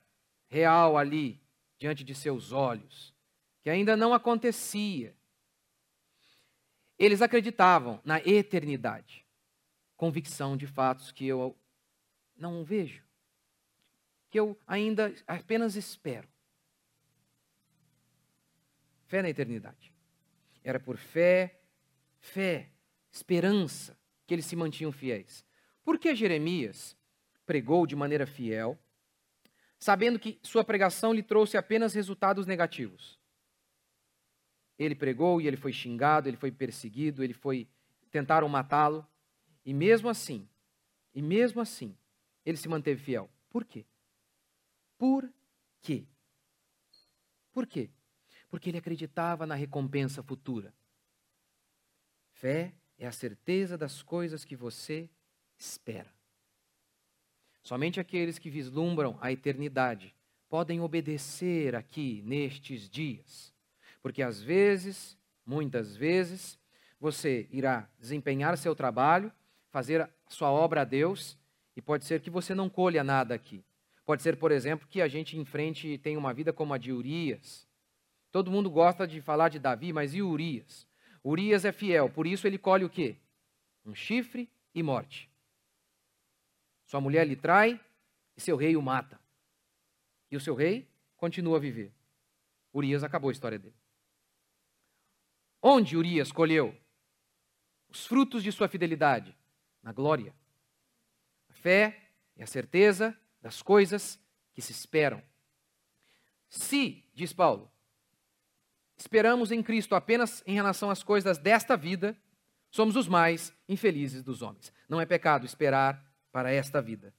real 0.48 0.98
ali, 0.98 1.40
diante 1.78 2.04
de 2.04 2.16
seus 2.16 2.52
olhos, 2.52 3.13
que 3.64 3.70
ainda 3.70 3.96
não 3.96 4.14
acontecia. 4.14 5.16
Eles 7.00 7.22
acreditavam 7.22 8.00
na 8.04 8.20
eternidade, 8.20 9.26
convicção 9.96 10.58
de 10.58 10.68
fatos 10.68 11.12
que 11.12 11.26
eu 11.26 11.58
não 12.36 12.64
vejo, 12.64 13.04
que 14.30 14.40
eu 14.40 14.60
ainda 14.68 15.16
apenas 15.26 15.76
espero. 15.76 16.28
Fé 19.06 19.22
na 19.22 19.30
eternidade. 19.30 19.94
Era 20.62 20.80
por 20.80 20.98
fé, 20.98 21.62
fé, 22.20 22.70
esperança 23.12 23.98
que 24.28 24.34
eles 24.34 24.46
se 24.46 24.56
mantinham 24.56 24.92
fiéis. 24.92 25.46
Por 25.84 25.98
que 25.98 26.16
Jeremias 26.16 26.98
pregou 27.46 27.86
de 27.86 27.96
maneira 27.96 28.26
fiel, 28.26 28.78
sabendo 29.80 30.20
que 30.20 30.40
sua 30.42 30.64
pregação 30.64 31.14
lhe 31.14 31.24
trouxe 31.24 31.58
apenas 31.58 31.94
resultados 31.94 32.46
negativos? 32.46 33.23
Ele 34.78 34.96
pregou 34.96 35.40
e 35.40 35.48
ele 35.48 35.58
foi 35.58 35.72
xingado, 35.72 36.28
ele 36.28 36.38
foi 36.38 36.52
perseguido, 36.52 37.24
ele 37.24 37.34
foi 37.34 37.68
tentaram 38.12 38.48
matá-lo, 38.48 39.06
e 39.66 39.74
mesmo 39.74 40.08
assim, 40.08 40.48
e 41.16 41.22
mesmo 41.22 41.60
assim, 41.60 41.98
ele 42.46 42.58
se 42.58 42.70
manteve 42.70 43.02
fiel. 43.02 43.30
Por 43.50 43.66
quê? 43.66 43.86
Por 44.98 45.28
quê? 45.82 46.06
Por 47.52 47.66
quê? 47.66 47.90
Porque 48.50 48.70
ele 48.70 48.78
acreditava 48.78 49.48
na 49.48 49.56
recompensa 49.56 50.22
futura. 50.22 50.74
Fé 52.32 52.74
é 52.98 53.08
a 53.08 53.12
certeza 53.12 53.78
das 53.78 54.02
coisas 54.02 54.46
que 54.46 54.56
você 54.56 55.10
espera. 55.58 56.14
Somente 57.64 58.00
aqueles 58.00 58.38
que 58.38 58.50
vislumbram 58.50 59.18
a 59.22 59.32
eternidade 59.32 60.14
podem 60.50 60.82
obedecer 60.82 61.76
aqui 61.76 62.22
nestes 62.26 62.90
dias. 62.90 63.53
Porque 64.04 64.22
às 64.22 64.42
vezes, 64.42 65.18
muitas 65.46 65.96
vezes, 65.96 66.60
você 67.00 67.48
irá 67.50 67.90
desempenhar 67.98 68.58
seu 68.58 68.76
trabalho, 68.76 69.32
fazer 69.72 70.08
sua 70.28 70.52
obra 70.52 70.82
a 70.82 70.86
Deus, 70.86 71.40
e 71.76 71.82
pode 71.82 72.04
ser 72.04 72.22
que 72.22 72.30
você 72.30 72.54
não 72.54 72.70
colha 72.70 73.04
nada 73.04 73.34
aqui. 73.34 73.64
Pode 74.06 74.22
ser, 74.22 74.36
por 74.36 74.52
exemplo, 74.52 74.86
que 74.88 75.02
a 75.02 75.08
gente 75.08 75.38
enfrente 75.38 75.88
e 75.88 75.98
tenha 75.98 76.20
uma 76.20 76.34
vida 76.34 76.52
como 76.52 76.74
a 76.74 76.78
de 76.78 76.92
Urias. 76.92 77.66
Todo 78.30 78.52
mundo 78.52 78.70
gosta 78.70 79.08
de 79.08 79.22
falar 79.22 79.48
de 79.48 79.58
Davi, 79.58 79.94
mas 79.94 80.14
e 80.14 80.22
Urias? 80.22 80.86
Urias 81.24 81.64
é 81.64 81.72
fiel, 81.72 82.10
por 82.10 82.28
isso 82.28 82.46
ele 82.46 82.58
colhe 82.58 82.84
o 82.84 82.90
quê? 82.90 83.16
Um 83.86 83.96
chifre 83.96 84.50
e 84.76 84.84
morte. 84.84 85.32
Sua 86.86 87.00
mulher 87.00 87.26
lhe 87.26 87.38
trai 87.38 87.80
e 88.36 88.42
seu 88.42 88.58
rei 88.58 88.76
o 88.76 88.82
mata. 88.82 89.18
E 90.30 90.36
o 90.36 90.42
seu 90.42 90.56
rei 90.56 90.90
continua 91.16 91.56
a 91.56 91.62
viver. 91.62 91.94
Urias 92.74 93.04
acabou 93.04 93.30
a 93.30 93.32
história 93.32 93.58
dele. 93.58 93.83
Onde 95.66 95.96
Urias 95.96 96.30
colheu 96.30 96.78
os 97.88 98.06
frutos 98.06 98.44
de 98.44 98.52
sua 98.52 98.68
fidelidade? 98.68 99.34
Na 99.82 99.94
glória. 99.94 100.36
A 101.50 101.54
fé 101.54 102.10
e 102.36 102.44
a 102.44 102.46
certeza 102.46 103.18
das 103.42 103.62
coisas 103.62 104.20
que 104.54 104.62
se 104.62 104.74
esperam. 104.74 105.24
Se, 106.50 107.10
diz 107.14 107.32
Paulo, 107.32 107.72
esperamos 108.98 109.54
em 109.54 109.64
Cristo 109.64 109.96
apenas 109.96 110.44
em 110.46 110.54
relação 110.54 110.90
às 110.90 111.02
coisas 111.02 111.38
desta 111.38 111.78
vida, 111.78 112.18
somos 112.70 112.98
os 112.98 113.08
mais 113.08 113.56
infelizes 113.68 114.22
dos 114.22 114.42
homens. 114.42 114.74
Não 114.90 115.00
é 115.00 115.06
pecado 115.06 115.46
esperar 115.46 116.06
para 116.30 116.52
esta 116.52 116.82
vida. 116.82 117.16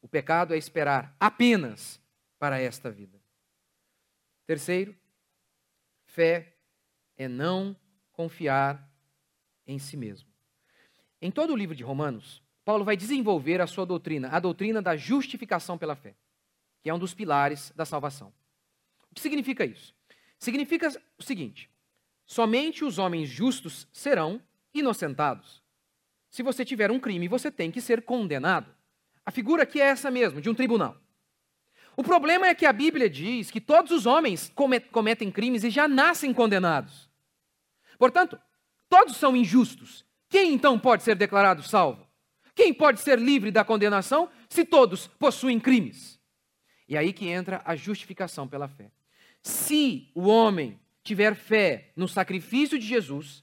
O 0.00 0.08
pecado 0.08 0.54
é 0.54 0.56
esperar 0.56 1.14
apenas 1.20 2.00
para 2.38 2.58
esta 2.58 2.90
vida. 2.90 3.20
Terceiro, 4.46 4.96
fé 6.06 6.55
é 7.16 7.28
não 7.28 7.76
confiar 8.12 8.88
em 9.66 9.78
si 9.78 9.96
mesmo. 9.96 10.28
Em 11.20 11.30
todo 11.30 11.52
o 11.52 11.56
livro 11.56 11.74
de 11.74 11.82
Romanos, 11.82 12.42
Paulo 12.64 12.84
vai 12.84 12.96
desenvolver 12.96 13.60
a 13.60 13.66
sua 13.66 13.86
doutrina, 13.86 14.28
a 14.28 14.40
doutrina 14.40 14.82
da 14.82 14.96
justificação 14.96 15.78
pela 15.78 15.94
fé, 15.94 16.14
que 16.82 16.90
é 16.90 16.94
um 16.94 16.98
dos 16.98 17.14
pilares 17.14 17.72
da 17.76 17.84
salvação. 17.84 18.32
O 19.10 19.14
que 19.14 19.20
significa 19.20 19.64
isso? 19.64 19.94
Significa 20.38 20.88
o 21.18 21.22
seguinte: 21.22 21.70
somente 22.26 22.84
os 22.84 22.98
homens 22.98 23.28
justos 23.28 23.88
serão 23.92 24.42
inocentados. 24.74 25.62
Se 26.28 26.42
você 26.42 26.64
tiver 26.64 26.90
um 26.90 27.00
crime, 27.00 27.28
você 27.28 27.50
tem 27.50 27.70
que 27.70 27.80
ser 27.80 28.02
condenado. 28.02 28.74
A 29.24 29.30
figura 29.30 29.62
aqui 29.62 29.80
é 29.80 29.86
essa 29.86 30.10
mesmo, 30.10 30.40
de 30.40 30.50
um 30.50 30.54
tribunal. 30.54 31.00
O 31.96 32.02
problema 32.02 32.46
é 32.46 32.54
que 32.54 32.66
a 32.66 32.72
Bíblia 32.72 33.08
diz 33.08 33.50
que 33.50 33.60
todos 33.60 33.90
os 33.90 34.04
homens 34.04 34.52
cometem 34.92 35.30
crimes 35.30 35.64
e 35.64 35.70
já 35.70 35.88
nascem 35.88 36.32
condenados. 36.34 37.08
Portanto, 37.98 38.38
todos 38.88 39.16
são 39.16 39.34
injustos. 39.34 40.04
Quem 40.28 40.52
então 40.52 40.78
pode 40.78 41.02
ser 41.02 41.14
declarado 41.14 41.62
salvo? 41.62 42.06
Quem 42.54 42.74
pode 42.74 43.00
ser 43.00 43.18
livre 43.18 43.50
da 43.50 43.64
condenação 43.64 44.28
se 44.48 44.64
todos 44.64 45.06
possuem 45.06 45.58
crimes? 45.58 46.20
E 46.86 46.96
aí 46.96 47.12
que 47.12 47.28
entra 47.28 47.62
a 47.64 47.74
justificação 47.74 48.46
pela 48.46 48.68
fé. 48.68 48.90
Se 49.42 50.10
o 50.14 50.26
homem 50.26 50.78
tiver 51.02 51.34
fé 51.34 51.92
no 51.96 52.06
sacrifício 52.06 52.78
de 52.78 52.86
Jesus, 52.86 53.42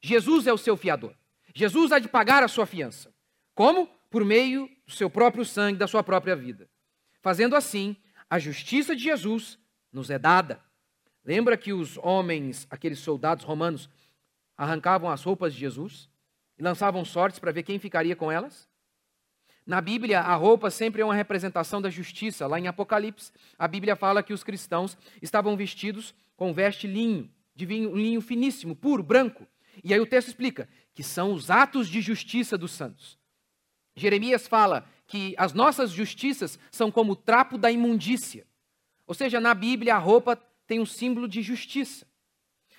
Jesus 0.00 0.46
é 0.46 0.52
o 0.52 0.58
seu 0.58 0.76
fiador. 0.76 1.14
Jesus 1.54 1.92
há 1.92 1.98
de 1.98 2.08
pagar 2.08 2.42
a 2.42 2.48
sua 2.48 2.66
fiança. 2.66 3.14
Como? 3.54 3.86
Por 4.10 4.24
meio 4.24 4.68
do 4.86 4.92
seu 4.92 5.08
próprio 5.08 5.44
sangue, 5.44 5.78
da 5.78 5.86
sua 5.86 6.02
própria 6.02 6.34
vida. 6.34 6.68
Fazendo 7.22 7.54
assim, 7.54 7.96
a 8.28 8.38
justiça 8.38 8.94
de 8.96 9.04
Jesus 9.04 9.58
nos 9.92 10.10
é 10.10 10.18
dada. 10.18 10.60
Lembra 11.24 11.56
que 11.56 11.72
os 11.72 11.96
homens, 11.98 12.66
aqueles 12.68 12.98
soldados 12.98 13.44
romanos, 13.44 13.88
arrancavam 14.56 15.08
as 15.08 15.22
roupas 15.22 15.54
de 15.54 15.60
Jesus 15.60 16.10
e 16.58 16.62
lançavam 16.62 17.04
sortes 17.04 17.38
para 17.38 17.52
ver 17.52 17.62
quem 17.62 17.78
ficaria 17.78 18.16
com 18.16 18.30
elas? 18.30 18.68
Na 19.64 19.80
Bíblia, 19.80 20.20
a 20.20 20.34
roupa 20.34 20.68
sempre 20.70 21.00
é 21.00 21.04
uma 21.04 21.14
representação 21.14 21.80
da 21.80 21.88
justiça. 21.88 22.48
Lá 22.48 22.58
em 22.58 22.66
Apocalipse, 22.66 23.30
a 23.56 23.68
Bíblia 23.68 23.94
fala 23.94 24.22
que 24.22 24.32
os 24.32 24.42
cristãos 24.42 24.98
estavam 25.22 25.56
vestidos 25.56 26.12
com 26.36 26.52
veste 26.52 26.88
linho, 26.88 27.30
de 27.54 27.64
vinho, 27.64 27.94
linho 27.94 28.20
finíssimo, 28.20 28.74
puro, 28.74 29.04
branco. 29.04 29.46
E 29.84 29.94
aí 29.94 30.00
o 30.00 30.06
texto 30.06 30.28
explica 30.28 30.68
que 30.92 31.04
são 31.04 31.32
os 31.32 31.48
atos 31.48 31.88
de 31.88 32.00
justiça 32.00 32.58
dos 32.58 32.72
santos. 32.72 33.16
Jeremias 33.94 34.48
fala 34.48 34.84
que 35.12 35.34
as 35.36 35.52
nossas 35.52 35.90
justiças 35.90 36.58
são 36.70 36.90
como 36.90 37.12
o 37.12 37.16
trapo 37.16 37.58
da 37.58 37.70
imundícia. 37.70 38.46
Ou 39.06 39.12
seja, 39.14 39.38
na 39.38 39.52
Bíblia 39.52 39.94
a 39.94 39.98
roupa 39.98 40.40
tem 40.66 40.80
um 40.80 40.86
símbolo 40.86 41.28
de 41.28 41.42
justiça. 41.42 42.06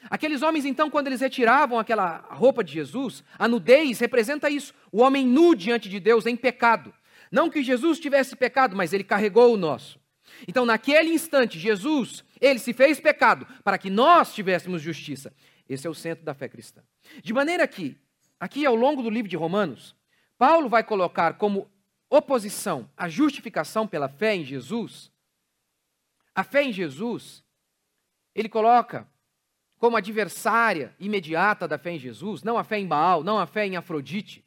Aqueles 0.10 0.42
homens, 0.42 0.66
então, 0.66 0.90
quando 0.90 1.06
eles 1.06 1.22
retiravam 1.22 1.78
aquela 1.78 2.18
roupa 2.32 2.64
de 2.64 2.74
Jesus, 2.74 3.24
a 3.38 3.48
nudez 3.48 4.00
representa 4.00 4.50
isso, 4.50 4.74
o 4.92 5.04
homem 5.04 5.28
nu 5.28 5.54
diante 5.54 5.88
de 5.88 6.00
Deus 6.00 6.26
em 6.26 6.36
pecado. 6.36 6.92
Não 7.32 7.52
que 7.52 7.62
Jesus 7.62 8.00
tivesse 8.00 8.36
pecado, 8.36 8.76
mas 8.76 8.94
ele 8.94 9.04
carregou 9.04 9.54
o 9.54 9.58
nosso. 9.58 10.00
Então, 10.48 10.66
naquele 10.66 11.12
instante, 11.12 11.60
Jesus, 11.60 12.24
ele 12.42 12.58
se 12.58 12.74
fez 12.74 13.00
pecado 13.00 13.46
para 13.64 13.78
que 13.78 13.92
nós 13.92 14.34
tivéssemos 14.34 14.82
justiça. 14.82 15.32
Esse 15.70 15.86
é 15.86 15.90
o 15.90 15.94
centro 15.94 16.26
da 16.26 16.34
fé 16.34 16.50
cristã. 16.50 16.82
De 17.22 17.32
maneira 17.32 17.68
que, 17.68 17.96
aqui 18.40 18.66
ao 18.66 18.74
longo 18.74 19.04
do 19.04 19.10
livro 19.12 19.30
de 19.30 19.38
Romanos, 19.38 19.96
Paulo 20.36 20.68
vai 20.68 20.84
colocar 20.84 21.36
como 21.36 21.72
oposição 22.18 22.88
a 22.96 23.10
justificação 23.10 23.88
pela 23.88 24.08
fé 24.08 24.36
em 24.36 24.46
Jesus, 24.46 25.12
a 26.36 26.44
fé 26.44 26.64
em 26.64 26.72
Jesus, 26.72 27.44
ele 28.36 28.48
coloca 28.48 29.10
como 29.78 29.98
adversária 29.98 30.96
imediata 31.00 31.68
da 31.68 31.78
fé 31.78 31.92
em 31.92 32.00
Jesus, 32.00 32.44
não 32.44 32.58
a 32.58 32.64
fé 32.64 32.78
em 32.80 32.88
Baal, 32.88 33.24
não 33.24 33.40
a 33.40 33.48
fé 33.48 33.66
em 33.66 33.76
Afrodite, 33.76 34.46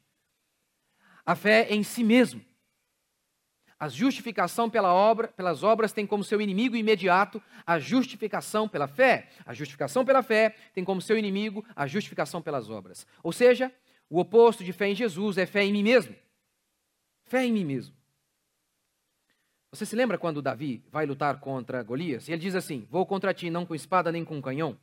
a 1.25 1.35
fé 1.35 1.67
em 1.69 1.83
si 1.83 2.03
mesmo. 2.03 2.43
A 3.79 3.89
justificação 3.89 4.69
pela 4.69 4.91
obra, 4.91 5.27
pelas 5.27 5.61
obras 5.61 5.93
tem 5.93 6.07
como 6.07 6.23
seu 6.23 6.41
inimigo 6.41 6.75
imediato 6.75 7.43
a 7.65 7.77
justificação 7.77 8.67
pela 8.67 8.87
fé. 8.87 9.29
A 9.45 9.53
justificação 9.53 10.03
pela 10.03 10.23
fé 10.23 10.55
tem 10.73 10.83
como 10.83 10.99
seu 10.99 11.15
inimigo 11.15 11.63
a 11.75 11.85
justificação 11.85 12.41
pelas 12.41 12.71
obras. 12.71 13.05
Ou 13.21 13.31
seja, 13.31 13.71
o 14.09 14.19
oposto 14.19 14.63
de 14.63 14.73
fé 14.73 14.87
em 14.87 14.95
Jesus 14.95 15.37
é 15.37 15.45
fé 15.45 15.63
em 15.63 15.71
mim 15.71 15.83
mesmo. 15.83 16.15
Fé 17.27 17.45
em 17.45 17.53
mim 17.53 17.65
mesmo. 17.65 17.95
Você 19.71 19.85
se 19.85 19.95
lembra 19.95 20.17
quando 20.17 20.41
Davi 20.41 20.83
vai 20.89 21.05
lutar 21.05 21.39
contra 21.39 21.83
Golias? 21.83 22.27
E 22.27 22.31
ele 22.31 22.41
diz 22.41 22.55
assim: 22.55 22.87
Vou 22.89 23.05
contra 23.05 23.33
ti 23.33 23.49
não 23.49 23.65
com 23.65 23.75
espada 23.75 24.11
nem 24.11 24.23
com 24.25 24.41
canhão, 24.41 24.79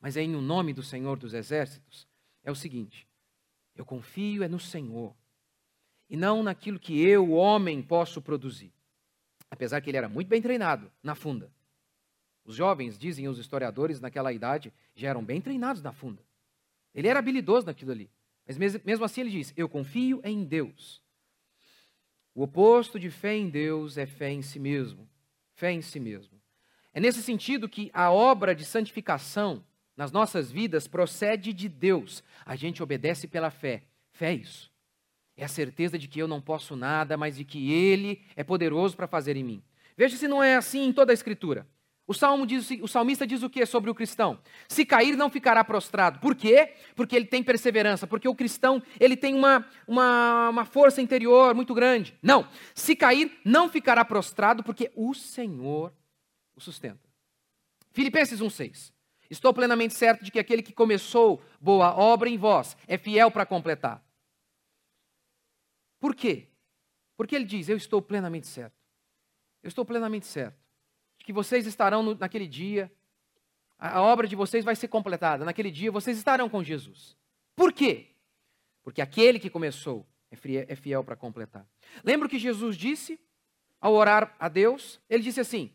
mas 0.00 0.16
é 0.16 0.22
em 0.22 0.34
o 0.34 0.40
nome 0.40 0.72
do 0.72 0.82
Senhor 0.82 1.18
dos 1.18 1.34
Exércitos. 1.34 2.06
É 2.42 2.50
o 2.50 2.54
seguinte: 2.54 3.06
eu 3.74 3.84
confio 3.84 4.42
é 4.42 4.48
no 4.48 4.60
Senhor 4.60 5.14
e 6.08 6.16
não 6.16 6.42
naquilo 6.42 6.78
que 6.78 7.00
eu, 7.00 7.32
homem, 7.32 7.82
posso 7.82 8.22
produzir. 8.22 8.72
Apesar 9.50 9.80
que 9.80 9.90
ele 9.90 9.96
era 9.96 10.08
muito 10.08 10.28
bem 10.28 10.40
treinado 10.40 10.90
na 11.02 11.14
funda. 11.14 11.50
Os 12.44 12.54
jovens, 12.54 12.98
dizem 12.98 13.26
os 13.26 13.38
historiadores, 13.38 14.00
naquela 14.00 14.32
idade, 14.32 14.72
já 14.94 15.08
eram 15.08 15.24
bem 15.24 15.40
treinados 15.40 15.82
na 15.82 15.92
funda. 15.92 16.22
Ele 16.94 17.08
era 17.08 17.18
habilidoso 17.18 17.66
naquilo 17.66 17.90
ali. 17.90 18.10
Mas 18.46 18.58
mesmo 18.58 19.04
assim 19.04 19.22
ele 19.22 19.30
diz: 19.30 19.52
Eu 19.56 19.68
confio 19.68 20.20
em 20.22 20.44
Deus. 20.44 21.02
O 22.34 22.42
oposto 22.42 22.98
de 22.98 23.10
fé 23.10 23.36
em 23.36 23.48
Deus 23.48 23.96
é 23.96 24.06
fé 24.06 24.30
em 24.30 24.42
si 24.42 24.58
mesmo. 24.58 25.08
Fé 25.54 25.70
em 25.70 25.80
si 25.80 26.00
mesmo. 26.00 26.40
É 26.92 27.00
nesse 27.00 27.22
sentido 27.22 27.68
que 27.68 27.90
a 27.94 28.10
obra 28.10 28.54
de 28.54 28.64
santificação 28.64 29.64
nas 29.96 30.10
nossas 30.10 30.50
vidas 30.50 30.88
procede 30.88 31.52
de 31.52 31.68
Deus. 31.68 32.24
A 32.44 32.56
gente 32.56 32.82
obedece 32.82 33.28
pela 33.28 33.50
fé. 33.50 33.84
Fé 34.12 34.30
é 34.30 34.34
isso. 34.34 34.72
É 35.36 35.44
a 35.44 35.48
certeza 35.48 35.98
de 35.98 36.08
que 36.08 36.18
eu 36.18 36.28
não 36.28 36.40
posso 36.40 36.76
nada, 36.76 37.16
mas 37.16 37.36
de 37.36 37.44
que 37.44 37.72
Ele 37.72 38.22
é 38.34 38.42
poderoso 38.42 38.96
para 38.96 39.06
fazer 39.06 39.36
em 39.36 39.44
mim. 39.44 39.62
Veja 39.96 40.16
se 40.16 40.26
não 40.26 40.42
é 40.42 40.56
assim 40.56 40.84
em 40.84 40.92
toda 40.92 41.12
a 41.12 41.14
Escritura. 41.14 41.66
O, 42.06 42.12
salmo 42.12 42.46
diz, 42.46 42.68
o 42.82 42.86
salmista 42.86 43.26
diz 43.26 43.42
o 43.42 43.48
que 43.48 43.64
sobre 43.64 43.88
o 43.88 43.94
cristão? 43.94 44.38
Se 44.68 44.84
cair, 44.84 45.16
não 45.16 45.30
ficará 45.30 45.64
prostrado. 45.64 46.20
Por 46.20 46.34
quê? 46.34 46.74
Porque 46.94 47.16
ele 47.16 47.24
tem 47.24 47.42
perseverança. 47.42 48.06
Porque 48.06 48.28
o 48.28 48.34
cristão 48.34 48.82
ele 49.00 49.16
tem 49.16 49.34
uma, 49.34 49.66
uma, 49.86 50.50
uma 50.50 50.64
força 50.66 51.00
interior 51.00 51.54
muito 51.54 51.72
grande. 51.72 52.16
Não. 52.22 52.46
Se 52.74 52.94
cair, 52.94 53.40
não 53.42 53.70
ficará 53.70 54.04
prostrado, 54.04 54.62
porque 54.62 54.92
o 54.94 55.14
Senhor 55.14 55.94
o 56.54 56.60
sustenta. 56.60 57.08
Filipenses 57.90 58.40
1,6. 58.40 58.92
Estou 59.30 59.54
plenamente 59.54 59.94
certo 59.94 60.22
de 60.22 60.30
que 60.30 60.38
aquele 60.38 60.62
que 60.62 60.74
começou 60.74 61.42
boa 61.58 61.96
obra 61.96 62.28
em 62.28 62.36
vós 62.36 62.76
é 62.86 62.98
fiel 62.98 63.30
para 63.30 63.46
completar. 63.46 64.04
Por 65.98 66.14
quê? 66.14 66.48
Porque 67.16 67.34
ele 67.34 67.46
diz: 67.46 67.70
Eu 67.70 67.78
estou 67.78 68.02
plenamente 68.02 68.46
certo. 68.46 68.76
Eu 69.62 69.68
estou 69.68 69.86
plenamente 69.86 70.26
certo 70.26 70.63
que 71.24 71.32
vocês 71.32 71.66
estarão 71.66 72.02
no, 72.02 72.14
naquele 72.14 72.46
dia, 72.46 72.92
a, 73.78 73.96
a 73.96 74.02
obra 74.02 74.28
de 74.28 74.36
vocês 74.36 74.64
vai 74.64 74.76
ser 74.76 74.88
completada. 74.88 75.44
Naquele 75.44 75.70
dia 75.70 75.90
vocês 75.90 76.16
estarão 76.18 76.48
com 76.48 76.62
Jesus. 76.62 77.16
Por 77.56 77.72
quê? 77.72 78.10
Porque 78.82 79.00
aquele 79.00 79.40
que 79.40 79.48
começou 79.48 80.06
é 80.30 80.36
fiel, 80.36 80.66
é 80.68 80.76
fiel 80.76 81.02
para 81.02 81.16
completar. 81.16 81.66
Lembra 82.04 82.26
o 82.26 82.30
que 82.30 82.38
Jesus 82.38 82.76
disse 82.76 83.18
ao 83.80 83.94
orar 83.94 84.36
a 84.38 84.48
Deus? 84.48 85.00
Ele 85.08 85.22
disse 85.22 85.40
assim: 85.40 85.72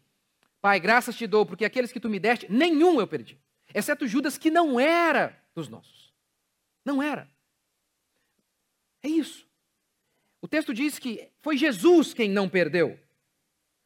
Pai, 0.62 0.80
graças 0.80 1.16
te 1.16 1.26
dou, 1.26 1.46
porque 1.46 1.66
aqueles 1.66 1.92
que 1.92 2.00
tu 2.00 2.10
me 2.10 2.20
deste, 2.20 2.50
nenhum 2.52 3.00
eu 3.00 3.08
perdi. 3.08 3.40
Exceto 3.74 4.08
Judas, 4.08 4.38
que 4.38 4.52
não 4.52 4.80
era 4.80 5.36
dos 5.56 5.68
nossos. 5.68 6.14
Não 6.86 7.02
era. 7.02 7.28
É 9.02 9.08
isso. 9.08 9.48
O 10.42 10.48
texto 10.48 10.74
diz 10.74 11.00
que 11.00 11.28
foi 11.42 11.58
Jesus 11.58 12.14
quem 12.14 12.30
não 12.30 12.48
perdeu. 12.48 13.00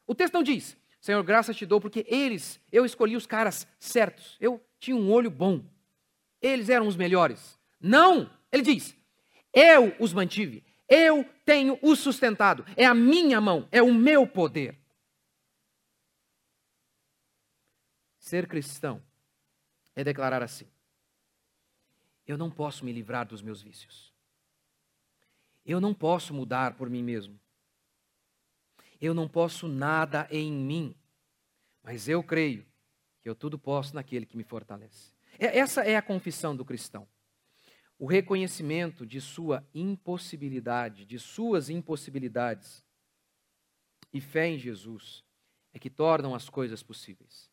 O 0.05 0.13
texto 0.13 0.33
não 0.33 0.43
diz, 0.43 0.77
Senhor, 1.03 1.21
graças 1.21 1.57
te 1.57 1.65
dou 1.65 1.81
porque 1.81 2.05
eles, 2.07 2.61
eu 2.71 2.85
escolhi 2.85 3.17
os 3.17 3.27
caras 3.27 3.67
certos. 3.77 4.37
Eu 4.39 4.65
tinha 4.79 4.95
um 4.95 5.11
olho 5.11 5.29
bom. 5.29 5.61
Eles 6.41 6.69
eram 6.69 6.87
os 6.87 6.95
melhores. 6.95 7.59
Não! 7.77 8.31
Ele 8.49 8.63
diz: 8.63 8.95
Eu 9.53 9.93
os 9.99 10.13
mantive. 10.13 10.63
Eu 10.87 11.25
tenho 11.43 11.77
os 11.81 11.99
sustentado. 11.99 12.65
É 12.77 12.85
a 12.85 12.93
minha 12.93 13.41
mão, 13.41 13.67
é 13.69 13.83
o 13.83 13.93
meu 13.93 14.25
poder. 14.25 14.79
Ser 18.17 18.47
cristão 18.47 19.03
é 19.97 20.05
declarar 20.05 20.41
assim: 20.41 20.69
Eu 22.25 22.37
não 22.37 22.49
posso 22.49 22.85
me 22.85 22.93
livrar 22.93 23.27
dos 23.27 23.41
meus 23.41 23.61
vícios. 23.61 24.13
Eu 25.65 25.81
não 25.81 25.93
posso 25.93 26.33
mudar 26.33 26.75
por 26.75 26.89
mim 26.89 27.03
mesmo. 27.03 27.37
Eu 29.03 29.13
não 29.13 29.27
posso 29.27 29.67
nada 29.67 30.29
em 30.31 30.49
mim, 30.49 30.95
mas 31.83 32.07
eu 32.07 32.23
creio 32.23 32.65
que 33.21 33.27
eu 33.27 33.35
tudo 33.35 33.59
posso 33.59 33.93
naquele 33.93 34.25
que 34.25 34.37
me 34.37 34.45
fortalece. 34.45 35.11
Essa 35.37 35.81
é 35.81 35.97
a 35.97 36.01
confissão 36.01 36.55
do 36.55 36.63
cristão. 36.63 37.05
O 37.99 38.05
reconhecimento 38.05 39.05
de 39.05 39.19
sua 39.19 39.67
impossibilidade, 39.75 41.05
de 41.05 41.19
suas 41.19 41.69
impossibilidades, 41.69 42.81
e 44.13 44.21
fé 44.21 44.47
em 44.47 44.57
Jesus 44.57 45.21
é 45.73 45.79
que 45.79 45.89
tornam 45.89 46.33
as 46.33 46.49
coisas 46.49 46.81
possíveis. 46.81 47.51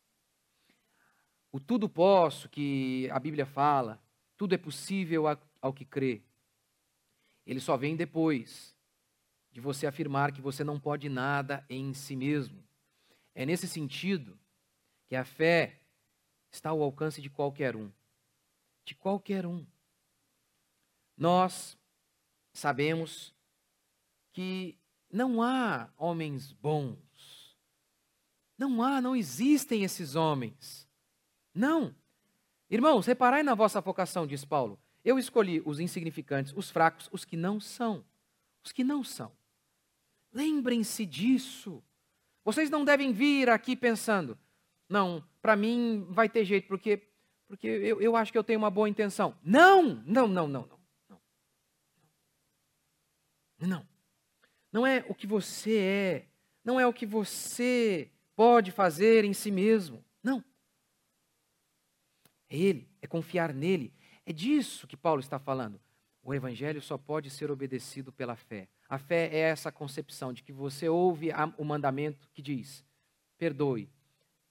O 1.51 1.59
tudo 1.59 1.89
posso 1.89 2.47
que 2.47 3.09
a 3.11 3.19
Bíblia 3.19 3.45
fala, 3.45 4.01
tudo 4.37 4.55
é 4.55 4.57
possível 4.57 5.25
ao 5.61 5.73
que 5.73 5.83
crê. 5.83 6.23
Ele 7.45 7.59
só 7.59 7.75
vem 7.75 7.97
depois 7.97 8.73
de 9.51 9.59
você 9.59 9.85
afirmar 9.85 10.31
que 10.31 10.41
você 10.41 10.63
não 10.63 10.79
pode 10.79 11.09
nada 11.09 11.65
em 11.69 11.93
si 11.93 12.15
mesmo. 12.15 12.63
É 13.35 13.45
nesse 13.45 13.67
sentido 13.67 14.37
que 15.07 15.15
a 15.15 15.25
fé 15.25 15.79
está 16.51 16.69
ao 16.69 16.81
alcance 16.81 17.21
de 17.21 17.29
qualquer 17.29 17.75
um. 17.75 17.91
De 18.85 18.95
qualquer 18.95 19.45
um. 19.45 19.65
Nós 21.17 21.77
sabemos 22.53 23.33
que 24.31 24.77
não 25.11 25.41
há 25.41 25.89
homens 25.97 26.51
bons. 26.53 27.57
Não 28.57 28.81
há, 28.81 29.01
não 29.01 29.15
existem 29.15 29.83
esses 29.83 30.15
homens. 30.15 30.87
Não. 31.53 31.93
Irmãos, 32.69 33.05
reparai 33.05 33.43
na 33.43 33.55
vossa 33.55 33.81
vocação, 33.81 34.25
diz 34.25 34.45
Paulo. 34.45 34.79
Eu 35.03 35.17
escolhi 35.17 35.61
os 35.65 35.79
insignificantes, 35.79 36.53
os 36.55 36.69
fracos, 36.69 37.09
os 37.11 37.25
que 37.25 37.35
não 37.35 37.59
são. 37.59 38.05
Os 38.63 38.71
que 38.71 38.83
não 38.83 39.03
são. 39.03 39.31
Lembrem-se 40.31 41.05
disso. 41.05 41.83
Vocês 42.43 42.69
não 42.69 42.83
devem 42.83 43.11
vir 43.11 43.49
aqui 43.49 43.75
pensando, 43.75 44.37
não, 44.89 45.23
para 45.41 45.55
mim 45.55 46.05
vai 46.09 46.27
ter 46.27 46.43
jeito, 46.43 46.67
porque, 46.67 47.07
porque 47.47 47.67
eu, 47.67 48.01
eu 48.01 48.15
acho 48.15 48.31
que 48.31 48.37
eu 48.37 48.43
tenho 48.43 48.59
uma 48.59 48.71
boa 48.71 48.89
intenção. 48.89 49.37
Não, 49.43 50.03
não, 50.05 50.27
não, 50.27 50.47
não, 50.47 50.67
não. 50.67 50.81
Não. 53.59 53.87
Não 54.71 54.87
é 54.87 55.05
o 55.07 55.13
que 55.13 55.27
você 55.27 55.77
é. 55.77 56.27
Não 56.63 56.79
é 56.79 56.87
o 56.87 56.93
que 56.93 57.05
você 57.05 58.09
pode 58.35 58.71
fazer 58.71 59.23
em 59.23 59.33
si 59.33 59.51
mesmo. 59.51 60.03
Não. 60.23 60.43
É 62.49 62.57
Ele, 62.57 62.89
é 63.01 63.07
confiar 63.07 63.53
nele. 63.53 63.93
É 64.25 64.33
disso 64.33 64.87
que 64.87 64.97
Paulo 64.97 65.19
está 65.19 65.37
falando. 65.39 65.79
O 66.23 66.33
Evangelho 66.33 66.81
só 66.81 66.97
pode 66.97 67.29
ser 67.29 67.51
obedecido 67.51 68.11
pela 68.11 68.35
fé. 68.35 68.67
A 68.91 68.97
fé 68.97 69.33
é 69.33 69.39
essa 69.39 69.71
concepção 69.71 70.33
de 70.33 70.43
que 70.43 70.51
você 70.51 70.89
ouve 70.89 71.29
o 71.57 71.63
mandamento 71.63 72.27
que 72.33 72.41
diz: 72.41 72.83
perdoe. 73.37 73.89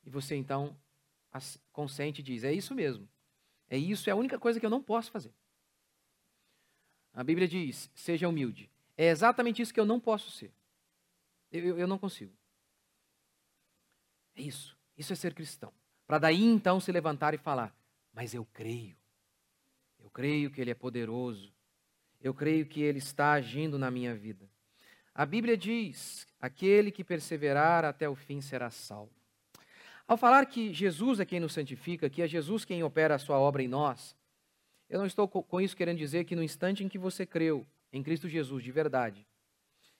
E 0.02 0.08
você 0.08 0.34
então 0.34 0.74
consente 1.70 2.22
e 2.22 2.24
diz: 2.24 2.42
é 2.42 2.50
isso 2.50 2.74
mesmo. 2.74 3.06
É 3.68 3.76
isso, 3.76 4.08
é 4.08 4.14
a 4.14 4.16
única 4.16 4.38
coisa 4.38 4.58
que 4.58 4.64
eu 4.64 4.70
não 4.70 4.82
posso 4.82 5.10
fazer. 5.10 5.34
A 7.12 7.22
Bíblia 7.22 7.46
diz: 7.46 7.90
seja 7.94 8.30
humilde. 8.30 8.70
É 8.96 9.08
exatamente 9.08 9.60
isso 9.60 9.74
que 9.74 9.80
eu 9.80 9.84
não 9.84 10.00
posso 10.00 10.30
ser. 10.30 10.50
Eu, 11.52 11.62
eu, 11.62 11.78
eu 11.80 11.86
não 11.86 11.98
consigo. 11.98 12.32
É 14.34 14.40
isso. 14.40 14.74
Isso 14.96 15.12
é 15.12 15.16
ser 15.16 15.34
cristão. 15.34 15.70
Para 16.06 16.18
daí 16.18 16.42
então 16.42 16.80
se 16.80 16.90
levantar 16.90 17.34
e 17.34 17.38
falar: 17.38 17.76
mas 18.10 18.32
eu 18.32 18.46
creio. 18.54 18.96
Eu 19.98 20.08
creio 20.08 20.50
que 20.50 20.62
Ele 20.62 20.70
é 20.70 20.74
poderoso 20.74 21.52
eu 22.20 22.34
creio 22.34 22.66
que 22.66 22.82
Ele 22.82 22.98
está 22.98 23.32
agindo 23.32 23.78
na 23.78 23.90
minha 23.90 24.14
vida. 24.14 24.48
A 25.14 25.24
Bíblia 25.24 25.56
diz: 25.56 26.26
aquele 26.40 26.90
que 26.90 27.04
perseverar 27.04 27.84
até 27.84 28.08
o 28.08 28.14
fim 28.14 28.40
será 28.40 28.70
salvo. 28.70 29.12
Ao 30.06 30.16
falar 30.16 30.46
que 30.46 30.74
Jesus 30.74 31.20
é 31.20 31.24
quem 31.24 31.40
nos 31.40 31.52
santifica, 31.52 32.10
que 32.10 32.20
é 32.22 32.26
Jesus 32.26 32.64
quem 32.64 32.82
opera 32.82 33.14
a 33.14 33.18
sua 33.18 33.38
obra 33.38 33.62
em 33.62 33.68
nós, 33.68 34.16
eu 34.88 34.98
não 34.98 35.06
estou 35.06 35.28
com 35.28 35.60
isso 35.60 35.76
querendo 35.76 35.98
dizer 35.98 36.24
que 36.24 36.34
no 36.34 36.42
instante 36.42 36.82
em 36.82 36.88
que 36.88 36.98
você 36.98 37.24
creu 37.24 37.64
em 37.92 38.02
Cristo 38.02 38.28
Jesus 38.28 38.64
de 38.64 38.72
verdade, 38.72 39.24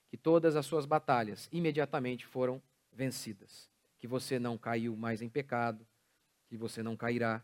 que 0.09 0.17
todas 0.17 0.57
as 0.57 0.67
suas 0.67 0.85
batalhas 0.85 1.49
imediatamente 1.53 2.27
foram 2.27 2.61
vencidas, 2.93 3.71
que 3.99 4.09
você 4.09 4.39
não 4.39 4.59
caiu 4.59 4.97
mais 4.97 5.23
em 5.23 5.29
pecado, 5.29 5.87
que 6.49 6.57
você 6.57 6.83
não 6.83 6.97
cairá. 6.97 7.41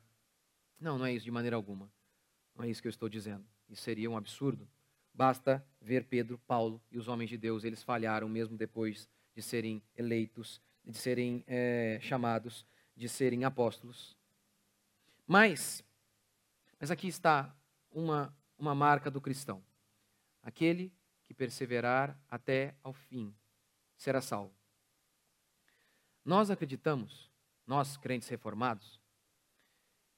Não, 0.81 0.99
não 0.99 1.07
é 1.07 1.13
isso 1.13 1.25
de 1.25 1.31
maneira 1.31 1.55
alguma. 1.55 1.89
Não 2.57 2.65
é 2.65 2.69
isso 2.69 2.83
que 2.83 2.89
eu 2.89 2.91
estou 2.91 3.09
dizendo. 3.09 3.45
Isso 3.69 3.83
seria 3.83 4.11
um 4.11 4.17
absurdo. 4.17 4.69
Basta 5.13 5.67
ver 5.81 6.05
Pedro, 6.05 6.39
Paulo 6.47 6.81
e 6.91 6.99
os 6.99 7.09
homens 7.09 7.31
de 7.31 7.39
Deus, 7.39 7.65
eles 7.65 7.83
falharam 7.83 8.29
mesmo 8.29 8.57
depois 8.57 9.09
de 9.35 9.43
serem 9.43 9.83
eleitos, 9.97 10.61
de 10.85 10.97
serem 10.97 11.43
é, 11.47 11.99
chamados, 12.03 12.67
de 12.95 13.09
serem 13.09 13.45
apóstolos. 13.45 14.17
Mas, 15.27 15.83
mas 16.79 16.91
aqui 16.91 17.09
está 17.09 17.55
uma, 17.91 18.35
uma 18.59 18.75
marca 18.75 19.11
do 19.11 19.21
cristão. 19.21 19.63
Aquele 20.43 20.93
que 21.25 21.35
perseverar 21.35 22.19
até 22.31 22.75
ao 22.83 22.93
fim 22.93 23.35
será 23.97 24.21
salvo. 24.21 24.55
Nós 26.25 26.51
acreditamos, 26.51 27.31
nós 27.67 27.97
crentes 27.97 28.29
reformados, 28.29 29.01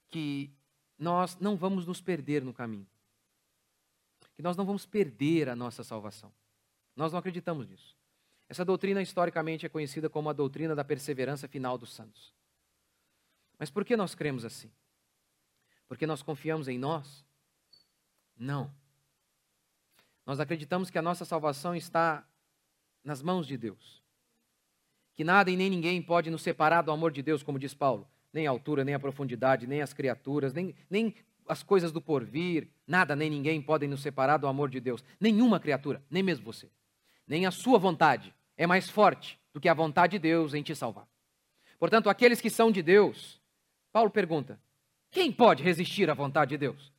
que 0.09 0.53
nós 0.99 1.37
não 1.39 1.57
vamos 1.57 1.87
nos 1.87 2.01
perder 2.01 2.43
no 2.43 2.53
caminho 2.53 2.87
que 4.39 4.43
nós 4.43 4.57
não 4.57 4.65
vamos 4.65 4.87
perder 4.87 5.49
a 5.49 5.57
nossa 5.57 5.83
salvação. 5.83 6.33
Nós 6.95 7.11
não 7.11 7.19
acreditamos 7.19 7.67
nisso. 7.67 7.97
Essa 8.49 8.65
doutrina 8.65 9.03
historicamente 9.03 9.67
é 9.67 9.69
conhecida 9.69 10.09
como 10.09 10.31
a 10.31 10.33
doutrina 10.33 10.77
da 10.77 10.85
perseverança 10.85 11.49
final 11.49 11.77
dos 11.77 11.93
santos. 11.93 12.33
Mas 13.59 13.69
por 13.69 13.85
que 13.85 13.97
nós 13.97 14.15
cremos 14.15 14.45
assim? 14.45 14.71
Porque 15.89 16.07
nós 16.07 16.23
confiamos 16.23 16.69
em 16.69 16.79
nós? 16.79 17.25
Não. 18.37 18.73
Nós 20.25 20.39
acreditamos 20.39 20.89
que 20.89 20.99
a 20.99 21.03
nossa 21.03 21.25
salvação 21.25 21.75
está 21.75 22.25
nas 23.03 23.21
mãos 23.21 23.45
de 23.45 23.57
Deus. 23.57 24.01
Que 25.17 25.25
nada 25.25 25.51
e 25.51 25.57
nem 25.57 25.69
ninguém 25.69 26.01
pode 26.01 26.31
nos 26.31 26.43
separar 26.43 26.83
do 26.83 26.93
amor 26.93 27.11
de 27.11 27.23
Deus, 27.25 27.43
como 27.43 27.59
diz 27.59 27.75
Paulo. 27.75 28.09
Nem 28.33 28.47
a 28.47 28.51
altura, 28.51 28.85
nem 28.85 28.95
a 28.95 29.01
profundidade, 29.01 29.67
nem 29.67 29.83
as 29.83 29.93
criaturas, 29.93 30.55
nem, 30.55 30.77
nem 30.89 31.13
as 31.49 31.63
coisas 31.63 31.91
do 31.91 32.01
porvir, 32.01 32.69
nada 32.87 33.17
nem 33.17 33.31
ninguém 33.31 33.61
podem 33.61 33.89
nos 33.89 34.03
separar 34.03 34.37
do 34.37 34.47
amor 34.47 34.69
de 34.69 34.81
Deus. 34.81 35.03
Nenhuma 35.19 35.59
criatura, 35.59 36.03
nem 36.11 36.23
mesmo 36.23 36.45
você. 36.45 36.71
Nem 37.27 37.47
a 37.47 37.51
sua 37.51 37.79
vontade 37.79 38.35
é 38.57 38.67
mais 38.67 38.89
forte 38.89 39.39
do 39.53 39.61
que 39.61 39.69
a 39.69 39.75
vontade 39.75 40.13
de 40.13 40.19
Deus 40.19 40.55
em 40.55 40.63
te 40.63 40.75
salvar. 40.75 41.09
Portanto, 41.79 42.11
aqueles 42.11 42.41
que 42.41 42.51
são 42.51 42.71
de 42.71 42.83
Deus, 42.83 43.41
Paulo 43.93 44.11
pergunta: 44.11 44.61
quem 45.11 45.33
pode 45.33 45.63
resistir 45.63 46.11
à 46.11 46.15
vontade 46.15 46.51
de 46.51 46.59
Deus? 46.59 46.93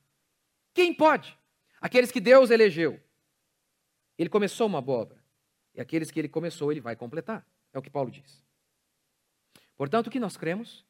Quem 0.74 0.94
pode? 0.94 1.38
Aqueles 1.80 2.12
que 2.12 2.20
Deus 2.20 2.50
elegeu. 2.50 3.00
Ele 4.18 4.30
começou 4.30 4.68
uma 4.68 4.82
boa 4.82 5.00
obra. 5.00 5.24
E 5.74 5.82
aqueles 5.82 6.12
que 6.12 6.20
ele 6.20 6.28
começou, 6.28 6.72
ele 6.72 6.82
vai 6.82 6.96
completar. 6.96 7.46
É 7.72 7.80
o 7.80 7.82
que 7.82 7.90
Paulo 7.90 8.12
diz. 8.12 8.44
Portanto, 9.78 10.08
o 10.08 10.10
que 10.10 10.20
nós 10.20 10.36
cremos? 10.36 10.86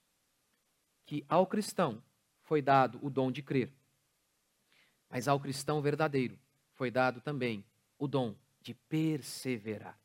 Que 1.05 1.23
ao 1.27 1.45
cristão 1.45 2.01
foi 2.49 2.63
dado 2.63 2.99
o 3.03 3.11
dom 3.11 3.31
de 3.31 3.43
crer. 3.43 3.71
Mas 5.07 5.27
ao 5.27 5.39
cristão 5.39 5.83
verdadeiro 5.83 6.35
foi 6.73 6.89
dado 6.89 7.21
também 7.21 7.63
o 7.99 8.07
dom 8.07 8.35
de 8.59 8.73
perseverar. 8.73 9.99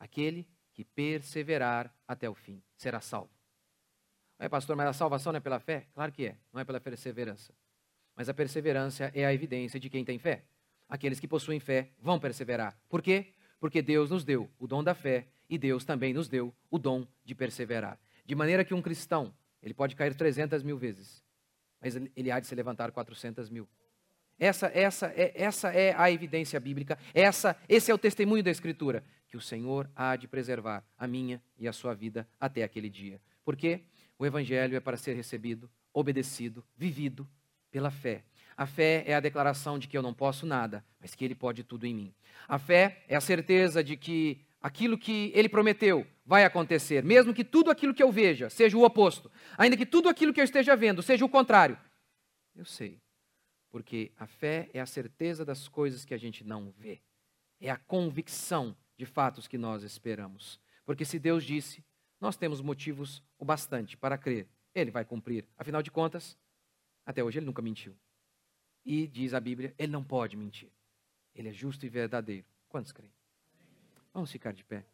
Aquele 0.00 0.48
que 0.72 0.82
perseverar 0.82 1.94
até 2.08 2.30
o 2.30 2.34
fim 2.34 2.62
será 2.78 2.98
salvo. 3.02 3.30
É, 4.38 4.48
pastor, 4.48 4.74
mas 4.74 4.88
a 4.88 4.94
salvação 4.94 5.32
não 5.32 5.36
é 5.36 5.40
pela 5.40 5.60
fé? 5.60 5.86
Claro 5.92 6.10
que 6.12 6.28
é, 6.28 6.38
não 6.50 6.62
é 6.62 6.64
pela 6.64 6.80
perseverança. 6.80 7.52
Mas 8.14 8.30
a 8.30 8.34
perseverança 8.34 9.12
é 9.14 9.26
a 9.26 9.34
evidência 9.34 9.78
de 9.78 9.90
quem 9.90 10.02
tem 10.02 10.18
fé. 10.18 10.44
Aqueles 10.88 11.20
que 11.20 11.28
possuem 11.28 11.60
fé 11.60 11.90
vão 11.98 12.18
perseverar. 12.18 12.74
Por 12.88 13.02
quê? 13.02 13.34
Porque 13.60 13.82
Deus 13.82 14.08
nos 14.08 14.24
deu 14.24 14.50
o 14.58 14.66
dom 14.66 14.82
da 14.82 14.94
fé 14.94 15.28
e 15.46 15.58
Deus 15.58 15.84
também 15.84 16.14
nos 16.14 16.26
deu 16.26 16.54
o 16.70 16.78
dom 16.78 17.06
de 17.22 17.34
perseverar. 17.34 18.00
De 18.24 18.34
maneira 18.34 18.64
que 18.64 18.72
um 18.72 18.80
cristão, 18.80 19.34
ele 19.62 19.74
pode 19.74 19.94
cair 19.94 20.14
300 20.14 20.62
mil 20.62 20.78
vezes, 20.78 21.25
mas 21.86 21.94
ele 22.16 22.30
há 22.32 22.40
de 22.40 22.46
se 22.48 22.54
levantar 22.54 22.90
400 22.90 23.48
mil. 23.48 23.68
Essa, 24.38 24.66
essa, 24.74 25.06
é, 25.16 25.32
essa 25.34 25.68
é 25.70 25.94
a 25.96 26.10
evidência 26.10 26.58
bíblica, 26.58 26.98
essa, 27.14 27.56
esse 27.68 27.90
é 27.90 27.94
o 27.94 27.98
testemunho 27.98 28.42
da 28.42 28.50
Escritura, 28.50 29.04
que 29.28 29.36
o 29.36 29.40
Senhor 29.40 29.88
há 29.94 30.16
de 30.16 30.26
preservar 30.26 30.84
a 30.98 31.06
minha 31.06 31.40
e 31.58 31.68
a 31.68 31.72
sua 31.72 31.94
vida 31.94 32.28
até 32.40 32.62
aquele 32.62 32.90
dia. 32.90 33.20
Por 33.44 33.56
quê? 33.56 33.82
O 34.18 34.26
Evangelho 34.26 34.76
é 34.76 34.80
para 34.80 34.96
ser 34.96 35.14
recebido, 35.14 35.70
obedecido, 35.92 36.64
vivido 36.76 37.26
pela 37.70 37.90
fé. 37.90 38.24
A 38.56 38.66
fé 38.66 39.04
é 39.06 39.14
a 39.14 39.20
declaração 39.20 39.78
de 39.78 39.86
que 39.86 39.96
eu 39.96 40.02
não 40.02 40.12
posso 40.12 40.44
nada, 40.44 40.84
mas 41.00 41.14
que 41.14 41.24
Ele 41.24 41.34
pode 41.34 41.62
tudo 41.62 41.86
em 41.86 41.94
mim. 41.94 42.14
A 42.48 42.58
fé 42.58 43.04
é 43.06 43.14
a 43.14 43.20
certeza 43.20 43.82
de 43.82 43.96
que 43.96 44.40
aquilo 44.60 44.98
que 44.98 45.30
Ele 45.34 45.48
prometeu 45.48 46.06
vai 46.26 46.44
acontecer, 46.44 47.04
mesmo 47.04 47.32
que 47.32 47.44
tudo 47.44 47.70
aquilo 47.70 47.94
que 47.94 48.02
eu 48.02 48.10
veja 48.10 48.50
seja 48.50 48.76
o 48.76 48.82
oposto, 48.82 49.30
ainda 49.56 49.76
que 49.76 49.86
tudo 49.86 50.08
aquilo 50.08 50.34
que 50.34 50.40
eu 50.40 50.44
esteja 50.44 50.74
vendo 50.74 51.00
seja 51.00 51.24
o 51.24 51.28
contrário. 51.28 51.78
Eu 52.54 52.64
sei, 52.64 53.00
porque 53.70 54.10
a 54.16 54.26
fé 54.26 54.68
é 54.74 54.80
a 54.80 54.86
certeza 54.86 55.44
das 55.44 55.68
coisas 55.68 56.04
que 56.04 56.12
a 56.12 56.18
gente 56.18 56.42
não 56.42 56.72
vê, 56.72 57.00
é 57.60 57.70
a 57.70 57.76
convicção 57.76 58.76
de 58.96 59.06
fatos 59.06 59.46
que 59.46 59.56
nós 59.56 59.84
esperamos. 59.84 60.60
Porque 60.84 61.04
se 61.04 61.18
Deus 61.18 61.44
disse, 61.44 61.84
nós 62.20 62.36
temos 62.36 62.60
motivos 62.60 63.22
o 63.38 63.44
bastante 63.44 63.96
para 63.96 64.18
crer. 64.18 64.48
Ele 64.74 64.90
vai 64.90 65.04
cumprir. 65.04 65.46
Afinal 65.56 65.82
de 65.82 65.90
contas, 65.90 66.36
até 67.04 67.22
hoje 67.22 67.38
ele 67.38 67.46
nunca 67.46 67.62
mentiu. 67.62 67.96
E 68.84 69.06
diz 69.06 69.34
a 69.34 69.40
Bíblia, 69.40 69.74
ele 69.78 69.92
não 69.92 70.02
pode 70.02 70.36
mentir. 70.36 70.70
Ele 71.34 71.48
é 71.48 71.52
justo 71.52 71.84
e 71.84 71.88
verdadeiro. 71.88 72.46
Quantos 72.68 72.92
creem? 72.92 73.12
Vamos 74.12 74.30
ficar 74.30 74.52
de 74.52 74.64
pé. 74.64 74.84